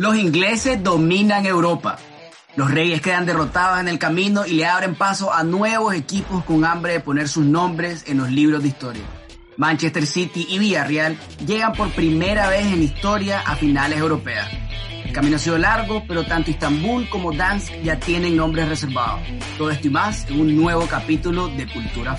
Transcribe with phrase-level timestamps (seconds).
[0.00, 1.98] Los ingleses dominan Europa.
[2.56, 6.64] Los reyes quedan derrotados en el camino y le abren paso a nuevos equipos con
[6.64, 9.02] hambre de poner sus nombres en los libros de historia.
[9.58, 14.48] Manchester City y Villarreal llegan por primera vez en historia a finales europeas.
[15.04, 19.20] El camino ha sido largo, pero tanto Istambul como Dansk ya tienen nombres reservados.
[19.58, 22.16] Todo esto y más en un nuevo capítulo de Cultura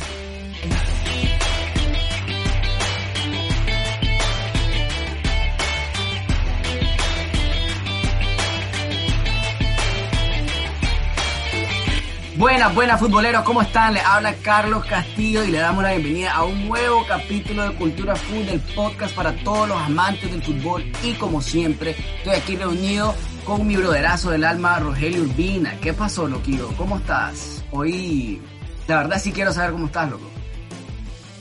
[12.41, 13.93] Buenas, buenas futboleros, ¿cómo están?
[13.93, 18.15] Les habla Carlos Castillo y le damos la bienvenida a un nuevo capítulo de Cultura
[18.15, 20.83] Food, del podcast para todos los amantes del fútbol.
[21.03, 23.13] Y como siempre, estoy aquí reunido
[23.45, 25.77] con mi broderazo del alma, Rogelio Urbina.
[25.83, 26.69] ¿Qué pasó, Loquillo?
[26.77, 27.63] ¿Cómo estás?
[27.69, 28.41] Hoy,
[28.87, 30.25] la verdad sí quiero saber cómo estás, loco.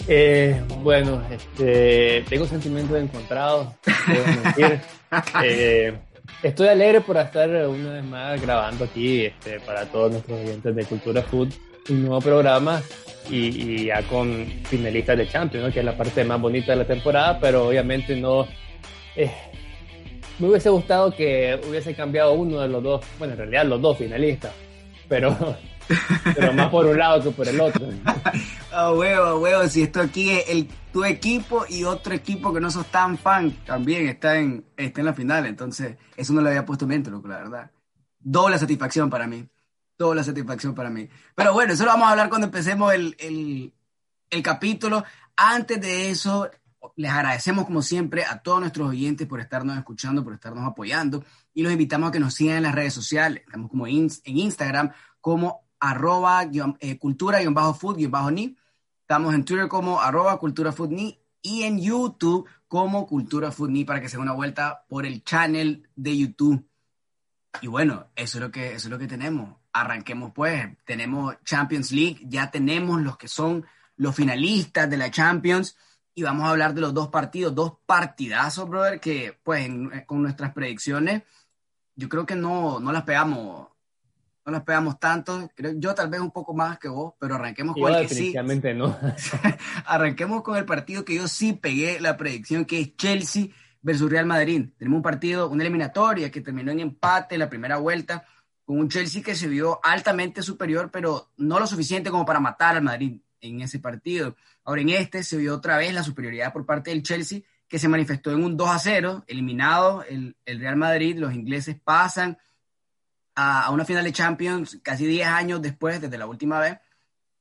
[0.06, 3.68] Eh, bueno, este, tengo sentimientos encontrados,
[4.06, 4.80] mentir.
[5.44, 5.98] eh,
[6.42, 10.84] Estoy alegre por estar una vez más grabando aquí este, para todos nuestros oyentes de
[10.84, 11.52] Cultura Food
[11.88, 12.82] un nuevo programa
[13.28, 17.38] y, ya con finalistas de Champions, que es la parte más bonita de la temporada,
[17.38, 18.46] pero obviamente no...
[19.16, 19.30] Eh,
[20.38, 23.98] me hubiese gustado que hubiese cambiado uno de los dos, bueno, en realidad los dos
[23.98, 24.52] finalistas,
[25.08, 25.36] pero
[26.34, 27.86] pero más por un lado que por el otro.
[28.72, 32.60] A huevo, a huevo, si esto aquí es el, tu equipo y otro equipo que
[32.60, 36.48] no sos tan fan también está en, está en la final, entonces eso no lo
[36.50, 37.70] había puesto en mente, loco, la verdad.
[38.20, 39.44] Doble satisfacción para mí,
[39.98, 41.08] doble satisfacción para mí.
[41.34, 43.74] Pero bueno, eso lo vamos a hablar cuando empecemos el, el,
[44.30, 45.04] el capítulo.
[45.34, 46.48] Antes de eso,
[46.96, 51.62] les agradecemos como siempre a todos nuestros oyentes por estarnos escuchando, por estarnos apoyando y
[51.62, 53.42] los invitamos a que nos sigan en las redes sociales.
[53.44, 56.48] Estamos como en Instagram como arroba
[56.80, 58.56] eh, cultura-food-ni.
[59.00, 64.08] Estamos en Twitter como arroba cultura ni y en YouTube como cultura ni para que
[64.08, 66.64] se den una vuelta por el channel de YouTube.
[67.62, 69.56] Y bueno, eso es lo que, eso es lo que tenemos.
[69.72, 70.68] Arranquemos pues.
[70.84, 75.76] Tenemos Champions League, ya tenemos los que son los finalistas de la Champions
[76.14, 79.68] y vamos a hablar de los dos partidos, dos partidazos, brother, que pues
[80.06, 81.22] con nuestras predicciones
[81.96, 83.68] yo creo que no, no las pegamos
[84.50, 87.76] no nos pegamos tanto, creo, yo tal vez un poco más que vos, pero arranquemos
[87.76, 88.34] con el que sí.
[88.74, 88.98] no.
[89.86, 93.46] arranquemos con el partido que yo sí pegué la predicción, que es Chelsea
[93.80, 94.68] versus Real Madrid.
[94.76, 98.24] Tenemos un partido, una eliminatoria que terminó en empate la primera vuelta,
[98.64, 102.76] con un Chelsea que se vio altamente superior, pero no lo suficiente como para matar
[102.76, 104.36] al Madrid en ese partido.
[104.64, 107.88] Ahora en este se vio otra vez la superioridad por parte del Chelsea, que se
[107.88, 112.38] manifestó en un 2 a 0, eliminado el, el Real Madrid, los ingleses pasan
[113.40, 116.78] a, una final de Champions casi 10 años después, desde la última vez,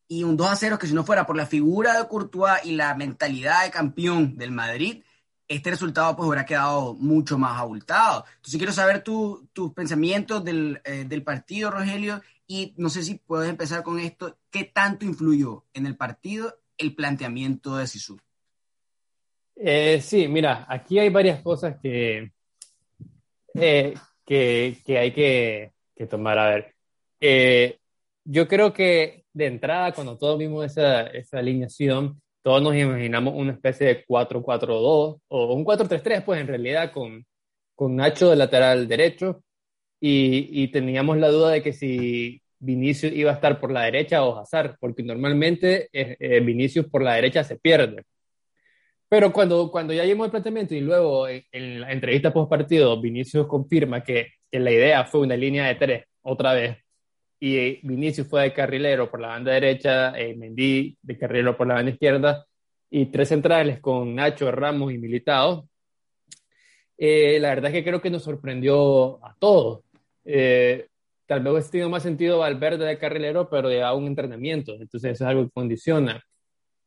[0.07, 2.71] y un 2 a 0 que si no fuera por la figura de Courtois y
[2.71, 5.03] la mentalidad de campeón del Madrid,
[5.47, 8.25] este resultado pues hubiera quedado mucho más abultado.
[8.35, 13.49] Entonces quiero saber tus pensamientos del, eh, del, partido, Rogelio, y no sé si puedes
[13.49, 18.19] empezar con esto, ¿qué tanto influyó en el partido el planteamiento de Sisu?
[19.55, 22.31] Eh, sí, mira, aquí hay varias cosas que,
[23.53, 23.93] eh,
[24.25, 26.39] que, que, hay que, que tomar.
[26.39, 26.75] A ver,
[27.19, 27.77] eh,
[28.23, 33.53] yo creo que de entrada, cuando todos vimos esa, esa alineación, todos nos imaginamos una
[33.53, 37.25] especie de 4-4-2 o un 4-3-3, pues en realidad con,
[37.75, 39.43] con Nacho de lateral derecho
[39.99, 44.23] y, y, teníamos la duda de que si Vinicius iba a estar por la derecha
[44.23, 48.03] o Hazard, porque normalmente eh, eh, Vinicius por la derecha se pierde.
[49.09, 53.01] Pero cuando, cuando ya vimos el planteamiento y luego en, en la entrevista post partido,
[53.01, 56.77] Vinicius confirma que la idea fue una línea de tres, otra vez.
[57.39, 61.75] Y Vinicius fue de carrilero por la banda derecha, eh, Mendy de carrilero por la
[61.75, 62.45] banda izquierda,
[62.89, 65.67] y tres centrales con Nacho, Ramos y Militao.
[66.97, 69.83] Eh, la verdad es que creo que nos sorprendió a todos.
[70.25, 70.87] Eh,
[71.25, 75.23] tal vez hubiese tenido más sentido Valverde de carrilero, pero a un entrenamiento, entonces eso
[75.23, 76.21] es algo que condiciona.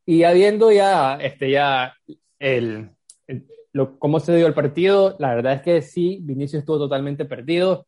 [0.05, 1.95] Y habiendo ya, este, ya
[2.39, 2.91] el,
[3.99, 7.87] cómo se dio el partido, la verdad es que sí, Vinicius estuvo totalmente perdido.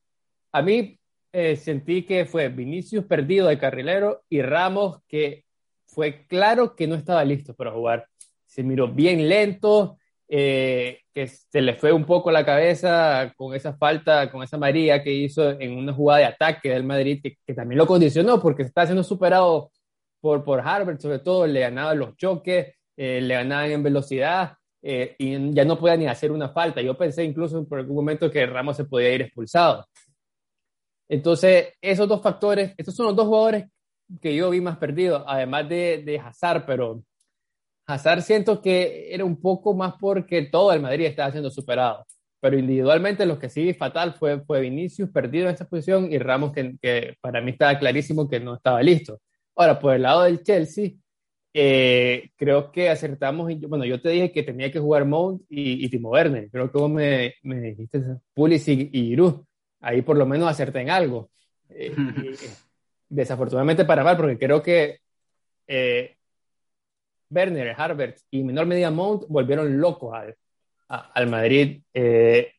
[0.52, 0.98] A mí
[1.32, 5.44] eh, sentí que fue Vinicius perdido de carrilero y Ramos que
[5.86, 8.06] fue claro que no estaba listo para jugar.
[8.46, 9.98] Se miró bien lento,
[10.28, 15.02] eh, que se le fue un poco la cabeza con esa falta, con esa María
[15.02, 18.68] que hizo en una jugada de ataque del Madrid, que, también lo condicionó porque se
[18.68, 19.70] está siendo superado
[20.20, 24.54] por, por Harvard, sobre todo le ganaban los choques, eh, le ganaban en velocidad
[24.86, 26.82] eh, y ya no podía ni hacer una falta.
[26.82, 29.86] Yo pensé incluso por algún momento que Ramos se podía ir expulsado.
[31.08, 33.64] Entonces, esos dos factores, estos son los dos jugadores
[34.20, 37.02] que yo vi más perdidos, además de, de Hazard, pero
[37.86, 42.06] Hazard siento que era un poco más porque todo el Madrid estaba siendo superado.
[42.40, 46.52] pero individualmente lo que sí fatal fue, fue Vinicius perdido en esa posición y Ramos
[46.52, 49.20] que, que para mí estaba clarísimo que no estaba listo.
[49.56, 50.92] Ahora, por el lado del Chelsea,
[51.56, 53.48] eh, creo que acertamos.
[53.68, 56.50] Bueno, yo te dije que tenía que jugar Mount y, Timo Werner.
[56.50, 58.02] Creo que vos me, me dijiste
[58.34, 59.44] Pulisic y Giroud.
[59.80, 61.30] Ahí por lo menos acerté en algo.
[61.68, 61.94] Eh,
[63.08, 64.98] desafortunadamente para mal, porque creo que
[65.68, 66.16] eh,
[67.30, 70.36] Werner, Harbert y menor medida Mount volvieron locos al,
[70.88, 71.82] al Madrid.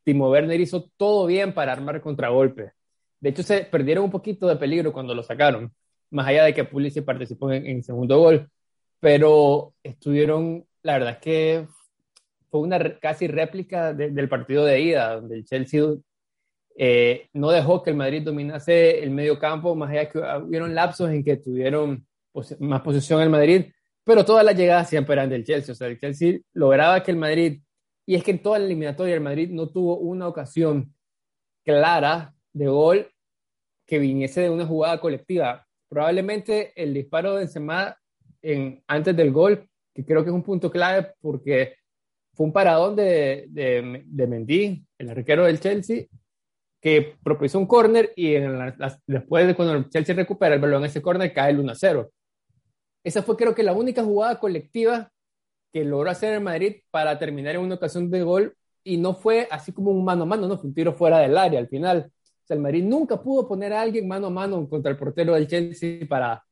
[0.04, 2.72] Timo Werner hizo todo bien para armar contragolpe.
[3.20, 5.70] De hecho, se perdieron un poquito de peligro cuando lo sacaron,
[6.10, 8.48] más allá de que Pulisic participó en, en segundo gol
[9.06, 11.68] pero estuvieron, la verdad es que
[12.50, 15.84] fue una casi réplica del partido de ida, donde el Chelsea
[16.76, 21.08] eh, no dejó que el Madrid dominase el medio campo, más allá que hubieron lapsos
[21.10, 22.04] en que tuvieron
[22.58, 23.66] más posesión el Madrid,
[24.02, 27.16] pero todas las llegadas siempre eran del Chelsea, o sea, el Chelsea lograba que el
[27.16, 27.60] Madrid,
[28.06, 30.92] y es que en toda la eliminatoria el Madrid no tuvo una ocasión
[31.62, 33.08] clara de gol
[33.86, 35.64] que viniese de una jugada colectiva.
[35.88, 37.96] Probablemente el disparo de Benzema
[38.86, 41.76] antes del gol, que creo que es un punto clave porque
[42.34, 46.04] fue un paradón de, de, de Mendy, el arquero del Chelsea,
[46.80, 48.34] que propició un córner y
[49.06, 52.08] después de cuando el Chelsea recupera el balón en ese córner cae el 1-0.
[53.02, 55.10] Esa fue creo que la única jugada colectiva
[55.72, 59.48] que logró hacer el Madrid para terminar en una ocasión de gol y no fue
[59.50, 62.12] así como un mano a mano, no fue un tiro fuera del área al final.
[62.12, 65.34] O sea, el Madrid nunca pudo poner a alguien mano a mano contra el portero
[65.34, 66.45] del Chelsea para,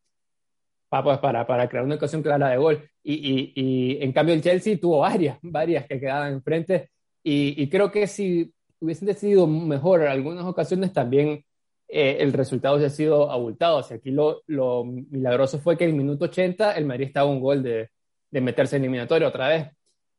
[1.02, 2.88] pues, para, para crear una ocasión clara de gol.
[3.02, 6.90] Y, y, y, en cambio el Chelsea tuvo varias, varias que quedaban enfrente.
[7.22, 11.44] Y, y creo que si hubiesen decidido mejor en algunas ocasiones, también
[11.88, 13.78] eh, el resultado hubiese sido abultado.
[13.78, 17.30] O sea, aquí lo, lo, milagroso fue que en el minuto 80 el Madrid estaba
[17.30, 17.90] un gol de,
[18.30, 19.68] de meterse en eliminatorio otra vez.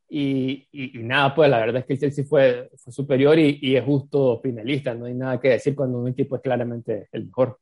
[0.07, 3.75] Y, y, nada, pues la verdad es que el Chelsea fue, fue superior y, y,
[3.75, 4.93] es justo finalista.
[4.93, 7.59] No hay nada que decir cuando un equipo es claramente el mejor.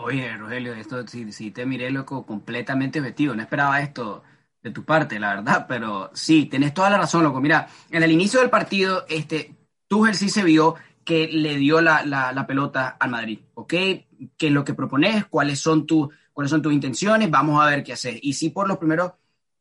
[0.00, 3.34] Oye, Rogelio, esto sí, te miré loco completamente objetivo.
[3.34, 4.22] No esperaba esto
[4.62, 7.40] de tu parte, la verdad, pero sí, tenés toda la razón, loco.
[7.40, 9.56] Mira, en el inicio del partido, este,
[9.88, 13.70] Tuchel sí se vio que le dio la, la, pelota al Madrid, ¿ok?
[13.70, 14.06] ¿Qué
[14.38, 15.26] es lo que propones?
[15.26, 17.28] ¿Cuáles son, tu, ¿Cuáles son tus intenciones?
[17.28, 18.20] Vamos a ver qué hacer.
[18.22, 19.14] Y sí, por los primeros,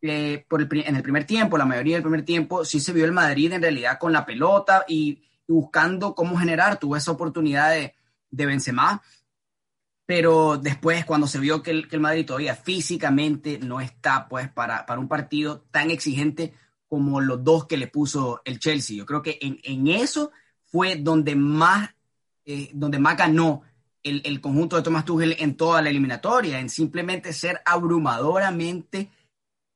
[0.04, 3.06] eh, por el, en el primer tiempo, la mayoría del primer tiempo, sí se vio
[3.06, 7.95] el Madrid en realidad con la pelota y, buscando cómo generar, tuvo esa oportunidad de,
[8.30, 9.01] de Benzema,
[10.07, 14.86] pero después cuando se vio que el, el, Madrid todavía físicamente no está pues para,
[14.86, 16.54] para, un partido tan exigente
[16.88, 18.95] como los dos que le puso el Chelsea.
[18.95, 20.31] Yo creo que en, en eso
[20.63, 21.94] fue donde más,
[22.45, 23.63] eh, donde más ganó
[24.01, 29.12] el, el, conjunto de Thomas Tuchel en toda la eliminatoria, en simplemente ser abrumadoramente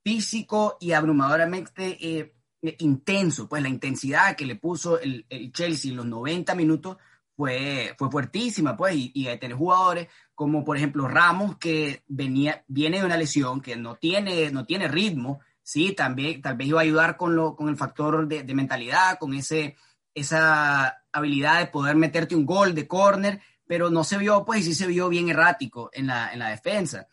[0.01, 2.33] físico y abrumadoramente eh,
[2.79, 3.49] intenso.
[3.49, 6.95] Pues la intensidad que le puso el, el Chelsea en los 90 minutos
[7.35, 12.99] fue, fue fuertísima, pues, y, y tener jugadores como, por ejemplo, Ramos, que venía, viene
[12.99, 16.83] de una lesión, que no tiene, no tiene ritmo, sí, también, tal vez iba a
[16.83, 19.75] ayudar con, lo, con el factor de, de mentalidad, con ese,
[20.13, 24.73] esa habilidad de poder meterte un gol de córner, pero no se vio, pues, sí
[24.73, 27.07] se vio bien errático en la, en la defensa.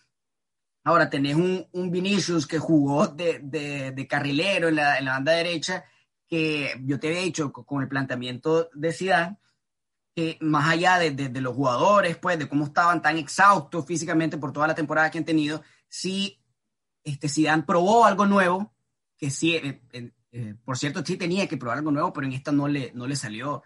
[0.85, 5.13] Ahora tenés un, un Vinicius que jugó de, de, de carrilero en la, en la,
[5.13, 5.85] banda derecha,
[6.27, 9.37] que yo te había dicho con el planteamiento de Zidane,
[10.41, 14.75] más allá de, los jugadores, pues, de cómo estaban tan exhaustos físicamente por toda la
[14.75, 16.41] temporada que han tenido, sí,
[17.05, 18.73] este, Zidane probó algo nuevo,
[19.17, 19.81] que sí, eh,
[20.33, 23.07] eh, por cierto, sí tenía que probar algo nuevo, pero en esta no le, no
[23.07, 23.63] le salió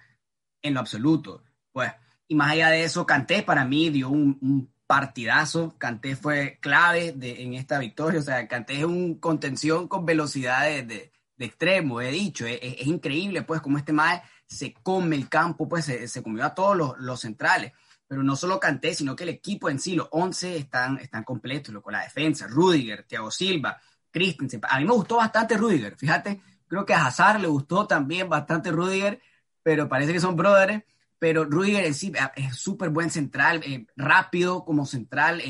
[0.62, 1.42] en lo absoluto.
[1.72, 1.92] Pues,
[2.28, 5.74] y más allá de eso, Canté para mí dio un, partidazo.
[5.78, 8.20] Canté fue clave en esta victoria.
[8.20, 12.46] O sea, Canté es un contención con velocidad de, extremo, he dicho.
[12.46, 14.20] Es, es, increíble, pues, como este más
[14.52, 17.72] se come el campo, pues se, se comió a todos los, los, centrales.
[18.06, 21.74] Pero no solo Canté, sino que el equipo en sí, los 11 están, están completos,
[21.82, 23.80] con la defensa, Rudiger, Thiago Silva,
[24.10, 24.60] Christensen.
[24.68, 28.70] A mí me gustó bastante Rudiger, fíjate, creo que a Hazard le gustó también bastante
[28.70, 29.20] Rudiger,
[29.62, 30.84] pero parece que son brothers.
[31.18, 35.40] Pero Rudiger en sí es súper buen central, eh, rápido como central,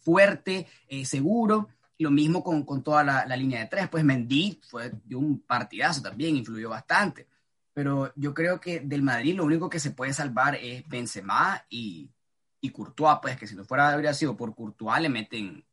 [0.00, 0.66] fuerte,
[1.04, 1.68] seguro.
[1.98, 3.88] Lo mismo con, con toda la, la, línea de tres.
[3.88, 7.28] Pues Mendy fue dio un partidazo también, influyó bastante
[7.80, 12.10] pero yo creo que del Madrid lo único que se puede salvar es Benzema y,
[12.60, 15.64] y Courtois, pues que si no fuera habría sido por Courtois le meten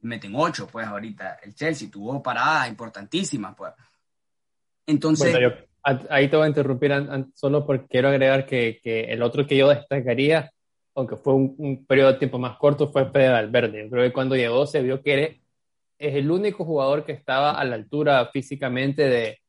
[0.00, 3.74] meten ocho, pues ahorita el Chelsea tuvo paradas importantísimas, pues.
[4.86, 5.38] Entonces...
[5.40, 5.50] Yo,
[5.84, 6.90] ahí te voy a interrumpir
[7.32, 10.50] solo porque quiero agregar que, que, el otro que yo destacaría,
[10.96, 13.84] aunque fue un, periodo de tiempo más corto, fue Pedro Valverde.
[13.84, 15.40] Yo creo que cuando llegó se vio que
[15.96, 19.41] es el único jugador que estaba a la altura físicamente de,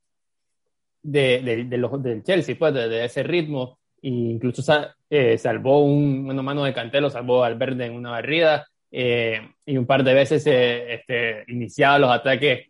[1.03, 3.79] de, de, del Chelsea, pues, de, ese ritmo.
[4.01, 4.61] E incluso
[5.09, 9.77] eh, salvó un mano mano de Cantelo, salvó al verde en una barrida eh, y
[9.77, 12.67] un par de veces eh, este, iniciaba los ataques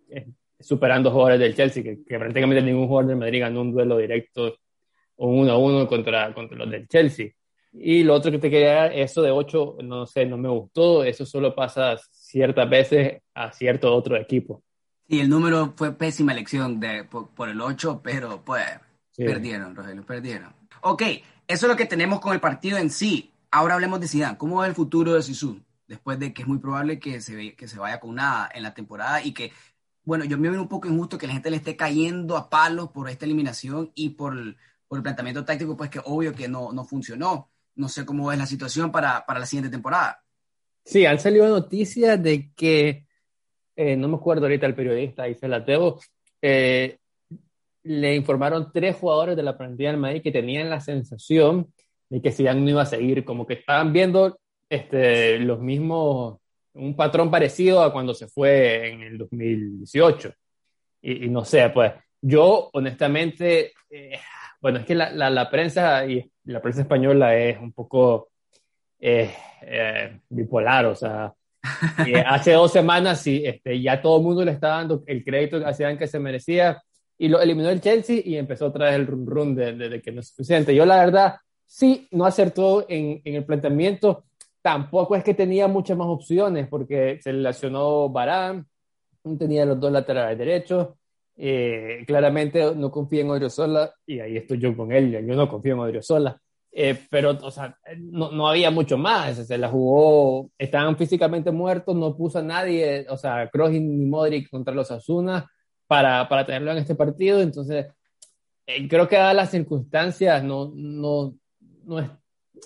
[0.60, 4.56] superando jugadores del Chelsea, que, que, prácticamente ningún jugador del Madrid ganó un duelo directo
[5.18, 7.32] o a uno contra, contra los del Chelsea.
[7.74, 11.04] Y lo otro que te quería dar, eso de 8, no sé, no me gustó,
[11.04, 14.64] eso solo pasa ciertas veces a cierto otro equipo.
[15.08, 18.64] Sí, el número fue pésima elección de, por, el 8, pero pues
[19.16, 20.54] perdieron, Rogelio, perdieron.
[20.82, 21.02] Ok,
[21.48, 23.34] eso es lo que tenemos con el partido en sí.
[23.52, 24.38] Ahora hablemos de Zidane.
[24.38, 25.62] ¿Cómo es el futuro de Sisu?
[25.88, 28.74] Después de que es muy probable que se, que se vaya con nada en la
[28.74, 29.52] temporada y que,
[30.04, 32.90] bueno, yo me veo un poco injusto que la gente le esté cayendo a palos
[32.90, 34.36] por esta eliminación y por,
[34.88, 37.50] por el planteamiento táctico, pues que obvio que no, no funcionó.
[37.76, 40.24] No sé cómo es la situación para, para la siguiente temporada.
[40.86, 43.08] Sí, han salido noticias de que
[43.76, 46.00] eh, no me acuerdo ahorita el periodista, dice Lateo,
[46.42, 46.98] eh,
[47.84, 51.74] le informaron tres jugadores de la plantilla del Madrid que tenían la sensación
[52.10, 54.40] de que Zidane no iba a seguir, como que estaban viendo
[54.70, 56.38] este, los mismos,
[56.74, 60.34] un patrón parecido a cuando se fue en el 2018.
[61.02, 64.20] Y, no sé, pues yo honestamente, eh,
[64.62, 68.30] bueno, es que la, la, prensa y la prensa española es un poco
[70.30, 71.34] bipolar, o sea,
[72.26, 75.74] hace dos semanas sí, este, ya todo el mundo le está dando el crédito a
[75.74, 76.82] Zidane que se merecía
[77.18, 80.12] y lo eliminó el Chelsea y empezó otra vez el run run de, de, que
[80.12, 80.76] no es suficiente.
[80.76, 84.26] Yo la verdad sí no acertó en, en, el planteamiento.
[84.62, 88.68] Tampoco es que tenía muchas más opciones porque se lesionó Barán,
[89.38, 90.90] tenía los dos laterales derechos.
[91.36, 95.12] Eh, claramente no confía en Odriozola y ahí estoy yo con él.
[95.26, 96.40] Yo no confío en Odriozola.
[96.76, 99.38] Eh, pero, o sea, no, no, había mucho más.
[99.46, 104.50] Se la jugó, estaban físicamente muertos, no puso a nadie, o sea, Kroos ni Modric
[104.50, 105.48] contra los Asuna
[105.86, 107.42] para, para tenerlo en este partido.
[107.42, 107.86] Entonces,
[108.66, 111.36] eh, creo que dadas las circunstancias, no, no,
[111.86, 112.10] no, es,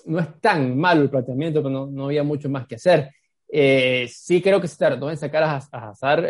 [0.06, 3.10] no es tan malo el planteamiento, pero no, no había mucho más que hacer.
[3.50, 6.24] Eh, sí creo que se tardó en sacar a, a Hazard.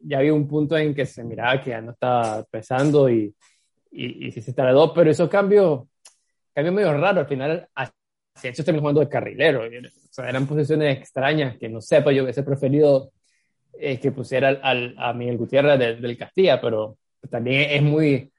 [0.00, 3.32] ya había un punto en que se miraba que ya no estaba pesando y,
[3.92, 5.82] y, y sí se tardó, pero esos cambios
[6.54, 7.20] cambio medio raro.
[7.20, 7.68] Al final,
[8.42, 9.62] hecho terminó jugando de carrilero.
[9.62, 13.12] O sea, eran posiciones extrañas que no sé, pues yo hubiese preferido
[13.78, 16.98] eh, que pusiera al, a Miguel Gutiérrez del Castilla, pero
[17.30, 18.30] también es muy,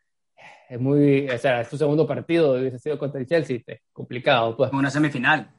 [0.69, 4.55] es muy, o sea, es su segundo partido, hubiese sido contra el Chelsea, es complicado.
[4.55, 4.71] Pues.
[4.73, 5.49] Una semifinal.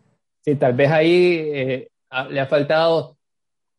[0.41, 1.89] Sí, tal vez ahí eh,
[2.31, 3.17] le ha faltado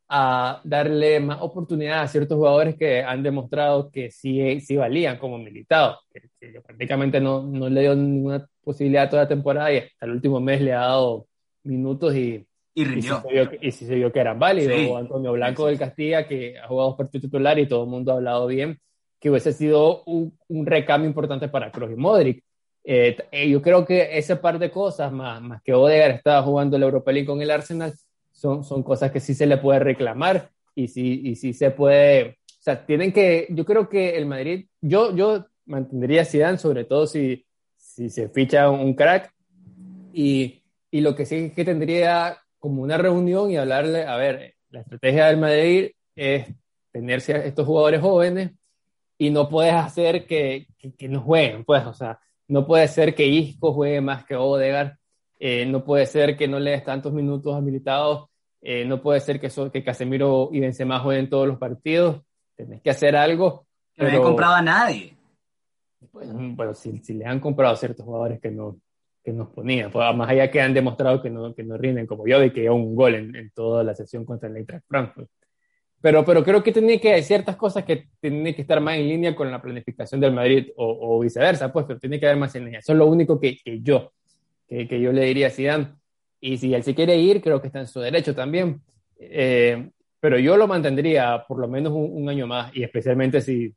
[0.07, 5.37] a darle más oportunidad a ciertos jugadores que han demostrado que sí, sí valían como
[5.37, 10.11] militados, que, prácticamente no, no, le dio ninguna posibilidad toda la temporada y hasta el
[10.11, 11.27] último mes le ha dado
[11.63, 13.23] minutos y, y rindió.
[13.61, 14.97] Y si se vio, que eran válidos.
[14.97, 18.47] Antonio Blanco del Castilla, que ha jugado partido titular y todo el mundo ha hablado
[18.47, 18.79] bien,
[19.19, 22.43] que hubiese sido un, un recambio importante para Kroos y Modric.
[22.83, 26.75] Eh, eh, yo creo que ese par de cosas, más, más que Odegaard estaba jugando
[26.75, 27.93] el Europa League con el Arsenal,
[28.31, 32.37] son, son cosas que sí se le puede reclamar y sí, y sí se puede,
[32.47, 36.83] o sea, tienen que, yo creo que el Madrid, yo, yo mantendría a Zidane, sobre
[36.83, 37.45] todo si,
[37.95, 39.31] si se ficha un crack,
[40.11, 40.61] y,
[40.91, 44.81] y lo que sí es que tendría como una reunión y hablarle, a ver, la
[44.81, 46.47] estrategia del Madrid es
[46.91, 48.51] tenerse a estos jugadores jóvenes
[49.17, 53.25] y no puedes hacer que, que, no jueguen, pues, o sea, no puede ser que
[53.25, 54.97] Isco juegue más que Odegaard,
[55.39, 58.27] eh, no puede ser que no le des tantos minutos habilitados,
[58.61, 62.23] eh, no puede ser que, que Casemiro y Benzema jueguen todos los partidos,
[62.55, 63.67] tenés que hacer algo.
[63.95, 65.14] no he comprado a nadie.
[66.11, 68.77] Bueno, si, si, le han comprado a ciertos jugadores que no
[69.23, 72.27] que nos ponían, pues, más allá que han demostrado que no, que no rinden como
[72.27, 75.27] yo, de que un gol en, en, toda la sesión contra el Eintracht Frankfurt.
[75.99, 79.09] Pero, pero creo que tiene que hay ciertas cosas que tienen que estar más en
[79.09, 82.53] línea con la planificación del Madrid o, o viceversa, pues, pero tiene que haber más
[82.53, 82.81] en línea.
[82.81, 84.11] Eso es lo único que, que yo
[84.67, 85.93] que, yo le diría a Zidane.
[86.39, 88.81] Y si él se quiere ir, creo que está en su derecho también.
[89.17, 93.73] Eh, pero yo lo mantendría por lo menos un, año más, y especialmente si,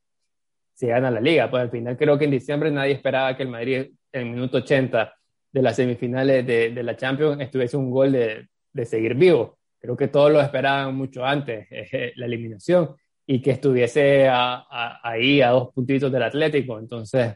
[0.79, 1.51] si gana la liga.
[1.51, 4.59] Pues al final creo que en diciembre nadie esperaba que el Madrid en el minuto
[4.59, 5.13] 80
[5.51, 9.59] de las semifinales de, de la Champions estuviese un gol de, de, seguir vivo.
[9.81, 12.95] Creo que todos lo esperaban mucho antes, eh, la eliminación,
[13.27, 16.79] y que estuviese ahí a dos puntitos del Atlético.
[16.79, 17.35] Entonces,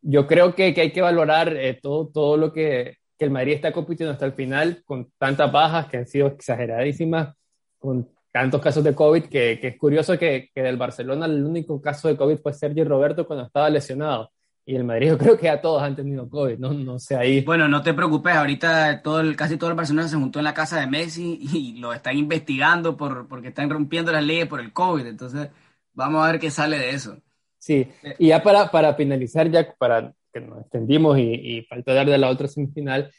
[0.00, 3.52] yo creo que, que hay que valorar eh, todo, todo lo que, que, el Madrid
[3.52, 7.34] está compitiendo hasta el final, con tantas bajas que han sido exageradísimas,
[7.78, 11.80] con tantos casos de COVID, que, que es curioso que, que, del Barcelona el único
[11.80, 14.30] caso de COVID fue Sergio Roberto cuando estaba lesionado.
[14.64, 17.40] Y el Madrid yo creo que ya todos han tenido COVID, no, no sé ahí.
[17.40, 20.54] Bueno, no te preocupes, ahorita todo el, casi todo el Barcelona se juntó en la
[20.54, 24.72] casa de Messi y lo están investigando por, porque están rompiendo las leyes por el
[24.72, 25.48] COVID, entonces
[25.92, 27.16] vamos a ver qué sale de eso.
[27.58, 32.08] Sí, y ya para, para finalizar, ya para que nos extendimos y, y falta dar
[32.08, 33.10] de la otra semifinal,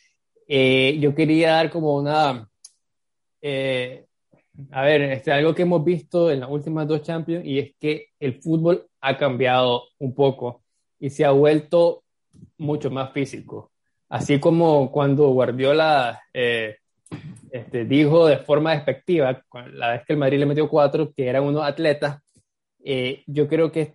[0.48, 2.50] eh, yo quería dar como una,
[3.42, 4.06] eh,
[4.72, 8.08] a ver, este, algo que hemos visto en las últimas dos Champions y es que
[8.20, 10.64] el fútbol ha cambiado un poco
[11.00, 12.04] y se ha vuelto
[12.58, 13.72] mucho más físico.
[14.10, 16.78] Así como cuando Guardiola eh,
[17.52, 19.44] este, dijo de forma despectiva,
[19.74, 22.20] la vez que el Madrid le metió cuatro, que eran unos atletas,
[22.84, 23.94] eh, yo creo que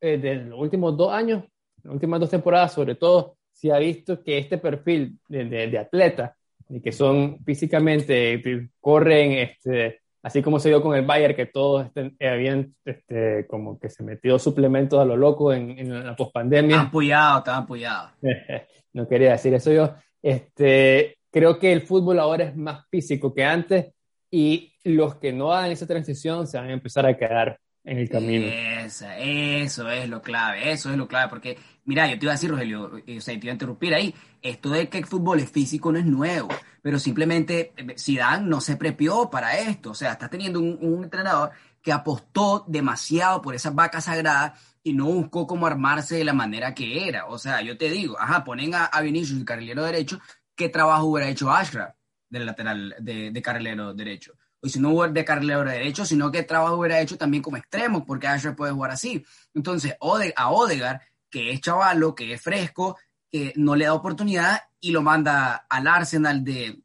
[0.00, 1.44] eh, de los últimos dos años,
[1.82, 5.78] las últimas dos temporadas sobre todo, se ha visto que este perfil de, de, de
[5.78, 6.36] atleta,
[6.68, 11.86] y que son físicamente, corren, este, así como se dio con el Bayern, que todos
[11.86, 16.76] este, habían este, como que se metió suplementos a lo loco en, en la pospandemia.
[16.76, 18.10] Estaban apoyados, estaban apoyados.
[18.92, 19.94] no quería decir eso yo.
[20.22, 23.92] Este, creo que el fútbol ahora es más físico que antes
[24.30, 28.08] y los que no hagan esa transición se van a empezar a quedar en el
[28.08, 28.46] camino.
[28.46, 32.36] Esa, eso es lo clave, eso es lo clave, porque mira, yo te iba a
[32.36, 35.50] decir, Rogelio, o sea, te iba a interrumpir ahí, esto de que el fútbol es
[35.50, 36.48] físico no es nuevo,
[36.82, 41.50] pero simplemente eh, Zidane no se prepió para esto, o sea, está teniendo un, entrenador
[41.82, 46.74] que apostó demasiado por esas vacas sagradas y no buscó cómo armarse de la manera
[46.74, 47.26] que era.
[47.26, 50.20] O sea, yo te digo, ajá, ponen a, a Vinicius, el carrilero derecho,
[50.54, 51.94] ¿qué trabajo hubiera hecho Ashraf
[52.28, 54.34] del lateral de, de carrilero derecho?
[54.60, 58.04] O si no hubiera de carrilero derecho, sino qué trabajo hubiera hecho también como extremo,
[58.04, 59.24] porque Ashraf puede jugar así.
[59.54, 61.00] Entonces, Ode, a Odegar,
[61.30, 62.96] que es chavalo, que es fresco,
[63.30, 66.80] que no le da oportunidad y lo manda al Arsenal de,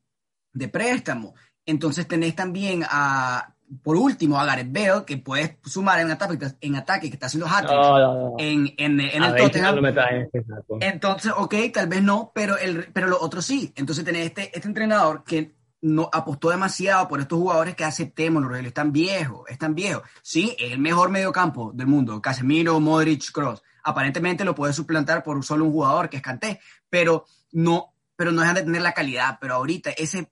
[0.52, 1.34] de préstamo.
[1.66, 6.76] Entonces tenés también a, por último, a Gareth Bale, que puedes sumar en ataque, en
[6.76, 8.36] ataque que está haciendo hat No, no, no.
[8.38, 9.84] en, en, en el Tottenham.
[9.86, 10.44] este.
[10.82, 13.72] Entonces, ok, tal vez no, pero, el, pero los otros sí.
[13.76, 18.58] Entonces tenés este, este entrenador que no apostó demasiado por estos jugadores que aceptemos, los
[18.60, 20.04] están viejos, están viejos.
[20.22, 23.62] Sí, el mejor mediocampo del mundo, Casemiro, Modric, Cross.
[23.84, 28.42] Aparentemente lo puede suplantar por solo un jugador que es Kanté, pero no, pero no
[28.42, 29.38] dejan de tener la calidad.
[29.42, 30.32] Pero ahorita ese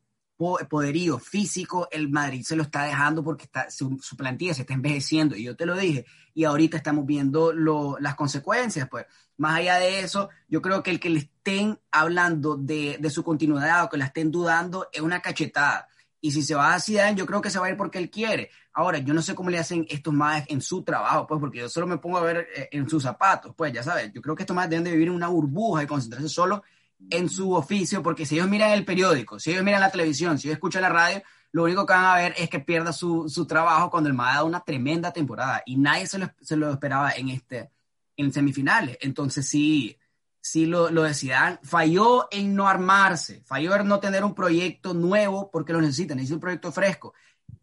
[0.70, 4.74] poderío físico, el Madrid se lo está dejando porque está, su, su plantilla se está
[4.74, 5.36] envejeciendo.
[5.36, 9.06] Y yo te lo dije, y ahorita estamos viendo lo- las consecuencias, pues.
[9.38, 13.24] Más allá de eso, yo creo que el que le estén hablando de, de su
[13.24, 15.88] continuidad o que la estén dudando es una cachetada.
[16.24, 18.12] Y si se va a Zidane, yo creo que se va a ir porque él
[18.12, 18.52] quiere.
[18.74, 21.70] Ahora, yo no sé cómo le hacen estos más en su trabajo, pues, porque yo
[21.70, 24.12] solo me pongo a ver eh, en sus zapatos, pues, ya sabes.
[24.14, 26.62] Yo creo que estos más deben de vivir en una burbuja y concentrarse solo
[27.10, 30.48] en su oficio, porque si ellos miran el periódico, si ellos miran la televisión, si
[30.48, 33.46] ellos escuchan la radio, lo único que van a ver es que pierda su, su
[33.46, 37.12] trabajo cuando el MAD dado una tremenda temporada y nadie se lo, se lo esperaba
[37.12, 37.72] en este
[38.18, 38.98] en semifinales.
[39.02, 39.98] Entonces sí,
[40.40, 44.94] sí lo, lo de Zidane falló en no armarse, falló en no tener un proyecto
[44.94, 47.14] nuevo porque lo necesita, necesita un proyecto fresco.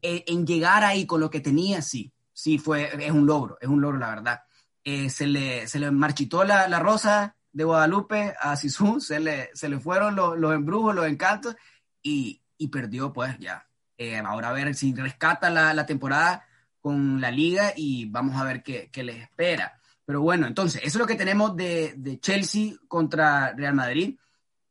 [0.02, 3.68] Eh, en llegar ahí con lo que tenía, sí, sí fue, es un logro, es
[3.68, 4.42] un logro la verdad.
[4.84, 9.50] Eh, se, le, se le marchitó la, la rosa de Guadalupe a Sisu, se le,
[9.54, 11.56] se le fueron los, los embrujos, los encantos
[12.02, 13.66] y, y perdió pues ya.
[13.96, 16.46] Eh, ahora a ver si rescata la, la, temporada
[16.80, 19.80] con la liga y vamos a ver qué, qué les espera.
[20.04, 24.16] Pero bueno, entonces, eso es lo que tenemos de, de Chelsea contra Real Madrid.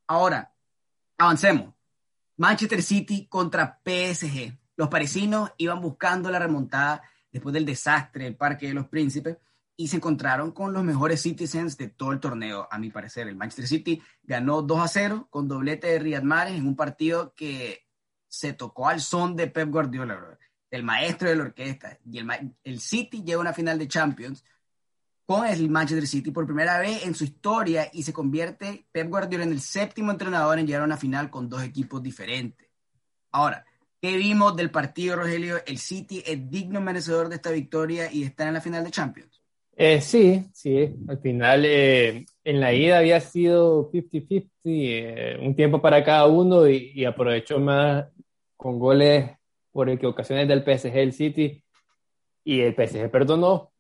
[0.07, 0.53] Ahora,
[1.17, 1.73] avancemos.
[2.37, 4.57] Manchester City contra PSG.
[4.77, 9.37] Los parisinos iban buscando la remontada después del desastre del Parque de los Príncipes
[9.79, 13.27] y se encontraron con los mejores Citizens de todo el torneo, a mi parecer.
[13.27, 17.35] El Manchester City ganó 2 a 0 con doblete de Riyad Mahrez en un partido
[17.35, 17.87] que
[18.27, 20.37] se tocó al son de Pep Guardiola,
[20.71, 21.99] el maestro de la orquesta.
[22.03, 24.43] Y el, el City llega a una final de Champions
[25.27, 29.43] con el Manchester City por primera vez en su historia y se convierte Pep Guardiola
[29.43, 32.67] en el séptimo entrenador en llegar a una final con dos equipos diferentes.
[33.29, 33.63] Ahora,
[34.01, 35.63] ¿qué vimos del partido, Rogelio?
[35.67, 39.37] ¿El City es digno merecedor de esta victoria y estar en la final de Champions?
[39.79, 40.95] Eh, sí, sí.
[41.07, 46.67] Al final, eh, en la ida había sido 50-50, eh, un tiempo para cada uno
[46.67, 48.07] y, aprovechó más
[48.55, 49.31] con goles
[49.71, 51.63] por equivocaciones del PSG, el City,
[52.43, 53.71] y el PSG perdonó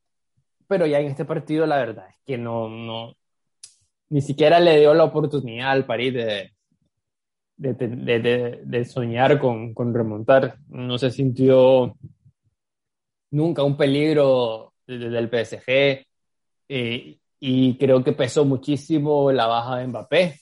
[0.67, 3.15] pero ya en este partido la verdad es que no, no
[4.09, 6.51] ni siquiera le dio la oportunidad al París de,
[7.57, 10.57] de, de, de, de soñar con, con, remontar.
[10.69, 11.97] No se sintió
[13.31, 16.05] nunca un peligro desde el PSG
[16.69, 20.39] eh, y creo que pesó muchísimo la baja de Mbappé.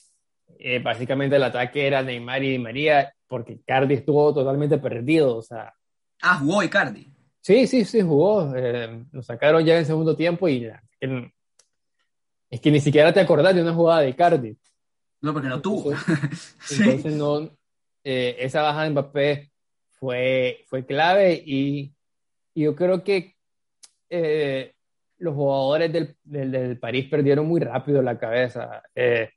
[0.58, 5.36] Eh, básicamente el ataque era Neymar y Di María porque Cardi estuvo totalmente perdido.
[5.36, 5.74] O sea,
[6.22, 7.12] ah, jugó Icardi.
[7.40, 8.54] Sí, sí, sí, jugó.
[8.56, 11.30] Eh, lo sacaron ya en el segundo tiempo y que,
[12.50, 14.56] es que ni siquiera te acordás de una jugada de Icardi.
[15.20, 15.92] No, porque no tuvo.
[15.92, 16.82] Entonces, sí.
[16.82, 17.50] entonces no,
[18.04, 19.50] eh, esa baja de Mbappé
[19.90, 21.92] fue, fue clave y,
[22.54, 23.35] y yo creo que
[24.10, 24.72] eh,
[25.18, 28.82] los jugadores del, del, París perdieron muy rápido la cabeza.
[28.94, 29.30] Eh,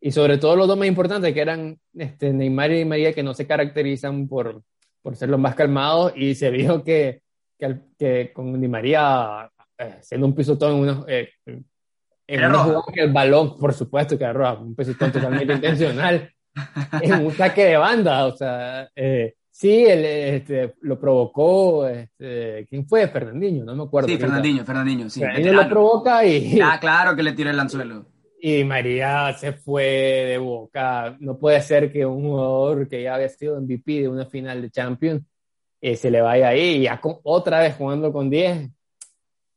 [0.00, 3.34] y sobre todo los dos más importantes, que eran este, Neymar y María, que no
[3.34, 4.62] se caracterizan por,
[5.00, 6.12] por ser los más calmados.
[6.16, 7.22] Y se vio que,
[7.58, 11.62] que, que con Di María, eh, siendo un pisotón en eh,
[12.26, 16.32] en una jugada que el balón, por supuesto que era un pisotón totalmente intencional,
[17.00, 18.26] en un saque de banda.
[18.26, 23.06] O sea, eh, Sí, el, este, lo provocó, este, ¿quién fue?
[23.06, 24.08] Fernandinho, no me acuerdo.
[24.08, 25.20] Sí, Fernandinho, Fernandinho, sí.
[25.20, 26.60] Fernandinho lo provoca y...
[26.60, 28.06] Ah, claro que le tiró el anzuelo.
[28.40, 31.16] Y María se fue de boca.
[31.20, 34.68] No puede ser que un jugador que ya había sido MVP de una final de
[34.68, 35.22] Champions
[35.80, 38.68] eh, se le vaya ahí y ya otra vez jugando con 10,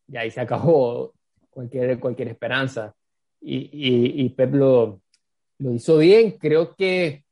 [0.10, 1.16] y ahí se acabó
[1.50, 2.94] cualquier, cualquier esperanza.
[3.42, 5.02] Y, y, y Pep lo,
[5.58, 6.38] lo hizo bien.
[6.38, 7.25] Creo que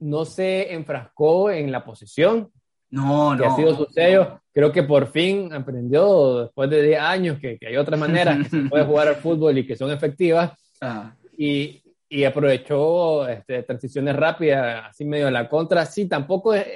[0.00, 2.50] no se enfrascó en la posesión.
[2.90, 3.52] No, que no.
[3.52, 4.40] ha sido su sello.
[4.52, 8.68] Creo que por fin aprendió, después de 10 años, que, hay otras maneras que se
[8.68, 10.52] puede jugar al fútbol y que son efectivas.
[10.80, 11.14] Ah.
[11.36, 15.84] Y, y, aprovechó este, transiciones rápidas, así medio de la contra.
[15.86, 16.66] Sí, tampoco es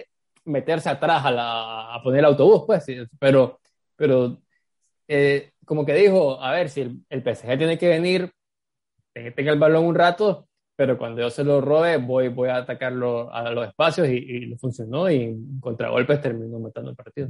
[0.44, 2.84] meterse atrás a, la, a poner el autobús, pues,
[3.18, 3.60] pero,
[3.96, 4.38] pero
[5.08, 8.32] eh, como que dijo, a ver, si el, el PSG tiene que venir,
[9.12, 10.48] tenga el balón un rato,
[10.82, 14.56] pero cuando yo se lo robe, voy, voy a atacarlo a los espacios y, y
[14.56, 17.28] funcionó y en contragolpes terminó matando el partido.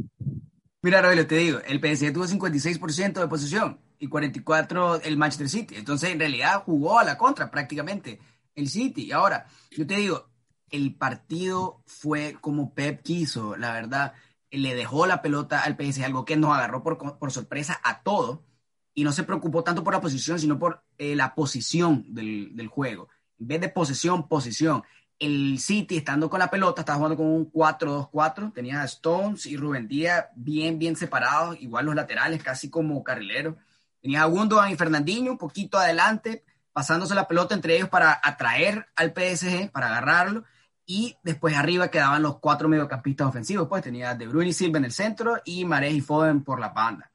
[0.80, 5.74] Mira, Rogelio, te digo, el PSG tuvo 56% de posesión y 44% el Manchester City.
[5.76, 8.20] Entonces, en realidad jugó a la contra prácticamente
[8.54, 9.02] el City.
[9.02, 10.30] Y ahora, yo te digo,
[10.70, 14.14] el partido fue como Pep quiso, la verdad.
[14.50, 18.46] Le dejó la pelota al PSG, algo que nos agarró por, por sorpresa a todo.
[18.94, 22.68] Y no se preocupó tanto por la posición, sino por eh, la posición del, del
[22.68, 23.10] juego
[23.42, 24.84] en vez de posesión, posición.
[25.18, 28.52] El City, estando con la pelota, estaba jugando con un 4-2-4.
[28.52, 33.56] Tenía a Stones y Rubén Díaz bien, bien separados, igual los laterales, casi como carrileros.
[34.00, 38.86] Tenía a Gundogan y Fernandinho un poquito adelante, pasándose la pelota entre ellos para atraer
[38.94, 40.44] al PSG, para agarrarlo.
[40.86, 43.68] Y después arriba quedaban los cuatro mediocampistas ofensivos.
[43.68, 46.68] Pues tenía De Bruyne y Silva en el centro y Marés y Foden por la
[46.68, 47.10] banda.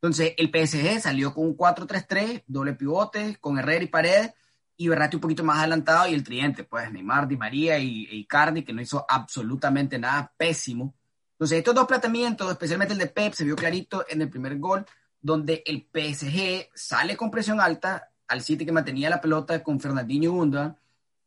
[0.00, 4.32] Entonces el PSG salió con un 4-3-3, doble pivote, con Herrera y Paredes
[4.78, 8.20] y Berratti un poquito más adelantado y el tridente, pues Neymar, Di María y, y
[8.20, 10.94] Icardi, que no hizo absolutamente nada, pésimo.
[11.32, 14.86] Entonces, estos dos planteamientos, especialmente el de Pep, se vio clarito en el primer gol,
[15.20, 20.30] donde el PSG sale con presión alta al City que mantenía la pelota con Fernandinho
[20.30, 20.76] Gundogan,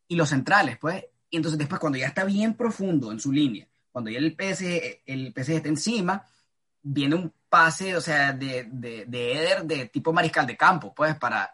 [0.07, 1.03] y los centrales, pues.
[1.29, 5.01] Y entonces después, cuando ya está bien profundo en su línea, cuando ya el PSG,
[5.05, 6.25] el PSG está encima,
[6.81, 11.15] viene un pase, o sea, de, de, de Eder de tipo mariscal de campo, pues,
[11.17, 11.51] para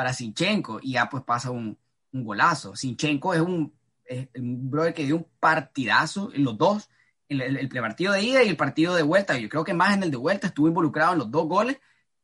[0.00, 1.76] para Sinchenko y ya pues pasa un,
[2.14, 2.74] un golazo.
[2.74, 3.70] Sinchenko es un,
[4.06, 6.88] es un brother que dio un partidazo en los dos,
[7.28, 9.36] en el, el, partido de ida y el partido de vuelta.
[9.38, 11.76] Yo creo que más en el de vuelta estuvo involucrado en los dos goles.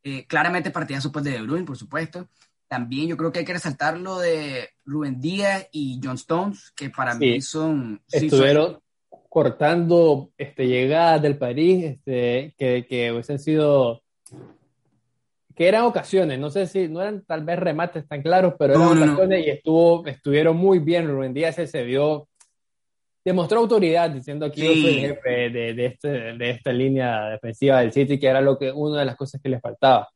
[0.02, 2.30] Eh, claramente partidazo pues de De Bruyne, por supuesto.
[2.66, 6.88] También yo creo que hay que resaltar lo de Rubén Díaz y John Stones, que
[6.88, 7.18] para sí.
[7.18, 8.00] mí son...
[8.10, 9.20] Estuvieron sí, son...
[9.28, 14.02] cortando este, llegadas del París, este, que, que hubiesen sido
[15.56, 18.84] que eran ocasiones, no sé si no eran tal vez remates tan claros, pero eran
[18.84, 19.46] no, no, ocasiones no.
[19.46, 21.08] y estuvo, estuvieron muy bien.
[21.08, 22.28] Rubén Díaz se vio,
[23.24, 24.66] demostró autoridad diciendo aquí sí.
[24.66, 28.42] yo soy el jefe de, de, este, de esta línea defensiva del City, que era
[28.42, 30.10] lo que una de las cosas que le faltaba.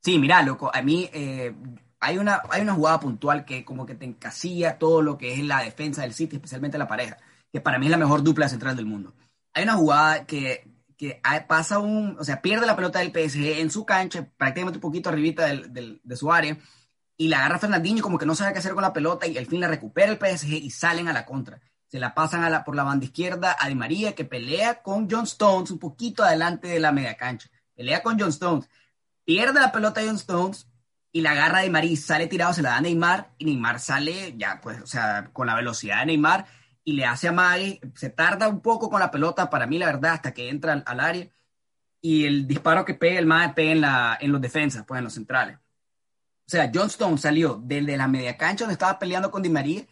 [0.00, 1.52] Sí, mira, loco, a mí eh,
[1.98, 5.42] hay, una, hay una jugada puntual que como que te encasilla todo lo que es
[5.42, 7.18] la defensa del City, especialmente la pareja,
[7.52, 9.12] que para mí es la mejor dupla central del mundo.
[9.54, 13.70] Hay una jugada que que pasa un, o sea, pierde la pelota del PSG en
[13.70, 16.58] su cancha, prácticamente un poquito arribita del, del, de su área,
[17.16, 19.46] y la agarra Fernandinho como que no sabe qué hacer con la pelota y al
[19.46, 21.60] fin la recupera el PSG y salen a la contra.
[21.86, 25.70] Se la pasan por la banda izquierda a Di María que pelea con John Stones
[25.70, 27.48] un poquito adelante de la media cancha.
[27.74, 28.68] Pelea con John Stones,
[29.24, 30.68] pierde la pelota John Stones
[31.12, 34.36] y la agarra Di María sale tirado, se la da a Neymar y Neymar sale
[34.36, 36.46] ya pues, o sea, con la velocidad de Neymar
[36.88, 39.84] y le hace a Magui, se tarda un poco con la pelota, para mí la
[39.84, 41.28] verdad, hasta que entra al, al área,
[42.00, 45.04] y el disparo que pega el Magui pega en, la, en los defensas, pues en
[45.04, 45.58] los centrales.
[45.58, 45.60] O
[46.50, 49.82] sea, John Stone salió desde la media cancha donde estaba peleando con Di María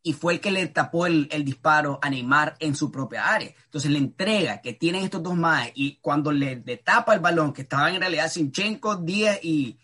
[0.00, 3.52] y fue el que le tapó el, el disparo a Neymar en su propia área.
[3.64, 7.52] Entonces le entrega que tienen estos dos más y cuando le, le, tapa el balón,
[7.52, 9.76] que estaban en realidad Sinchenko, Díaz y,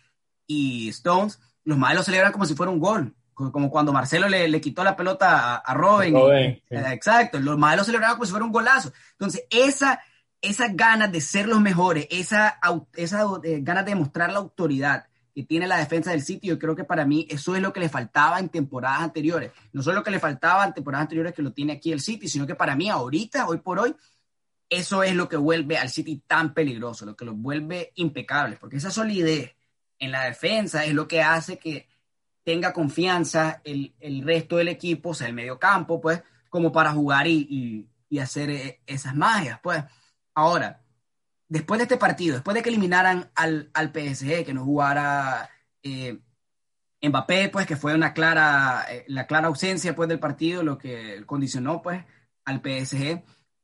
[0.47, 3.17] y Stones, los más lo celebran como si fuera un gol
[3.51, 6.15] como cuando Marcelo le, le quitó la pelota a, a Robin.
[6.15, 6.77] Robin y, sí.
[6.77, 8.93] Exacto, los malos celebraban como si fuera un golazo.
[9.13, 10.01] Entonces, esa,
[10.43, 12.59] esas ganas de ser los mejores, esa,
[12.95, 16.75] esa eh, ganas de demostrar la autoridad que tiene la defensa del sitio, yo creo
[16.75, 19.53] que para mí eso es lo que le faltaba en temporadas anteriores.
[19.73, 22.29] No solo lo que le faltaba en temporadas anteriores que lo tiene aquí el City,
[22.29, 23.95] sino que para mí ahorita, hoy por hoy,
[24.69, 28.77] eso es lo que vuelve al City tan peligroso, lo que los vuelve impecables, porque
[28.77, 29.55] esa solidez
[29.99, 31.90] en la defensa es lo que hace que
[32.51, 36.91] tenga confianza el, el resto del equipo, o sea, el medio campo, pues, como para
[36.91, 39.85] jugar y, y, hacer eh, esas magias, pues.
[40.35, 40.83] Ahora,
[41.49, 45.49] después de este partido, después de que eliminaran al, al PSG, que no jugara
[45.85, 46.19] eh,
[47.01, 51.23] Mbappé, pues, que fue una clara, eh, la clara ausencia, pues, del partido, lo que
[51.27, 52.05] condicionó, pues,
[52.45, 53.23] al PSG,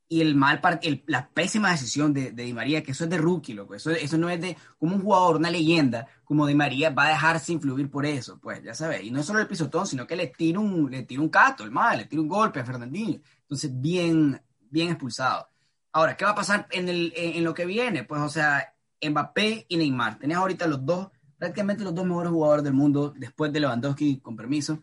[0.09, 3.19] y el mal el, la pésima decisión de, de, Di María, que eso es de
[3.19, 3.75] rookie, loco.
[3.75, 7.11] Eso, eso no es de como un jugador, una leyenda como Di María va a
[7.11, 9.03] dejarse influir por eso, pues ya sabes.
[9.03, 11.71] Y no solo el pisotón, sino que le tira un, le tira un cato, el
[11.71, 13.21] mal, le tira un golpe a Fernandinho.
[13.43, 14.41] Entonces, bien,
[14.71, 15.49] bien expulsado.
[15.93, 18.05] Ahora, ¿qué va a pasar en, el, en, lo que viene?
[18.05, 20.19] Pues, o sea, Mbappé y Neymar.
[20.19, 24.37] Tenés ahorita los dos, prácticamente los dos mejores jugadores del mundo después de Lewandowski, con
[24.37, 24.83] permiso.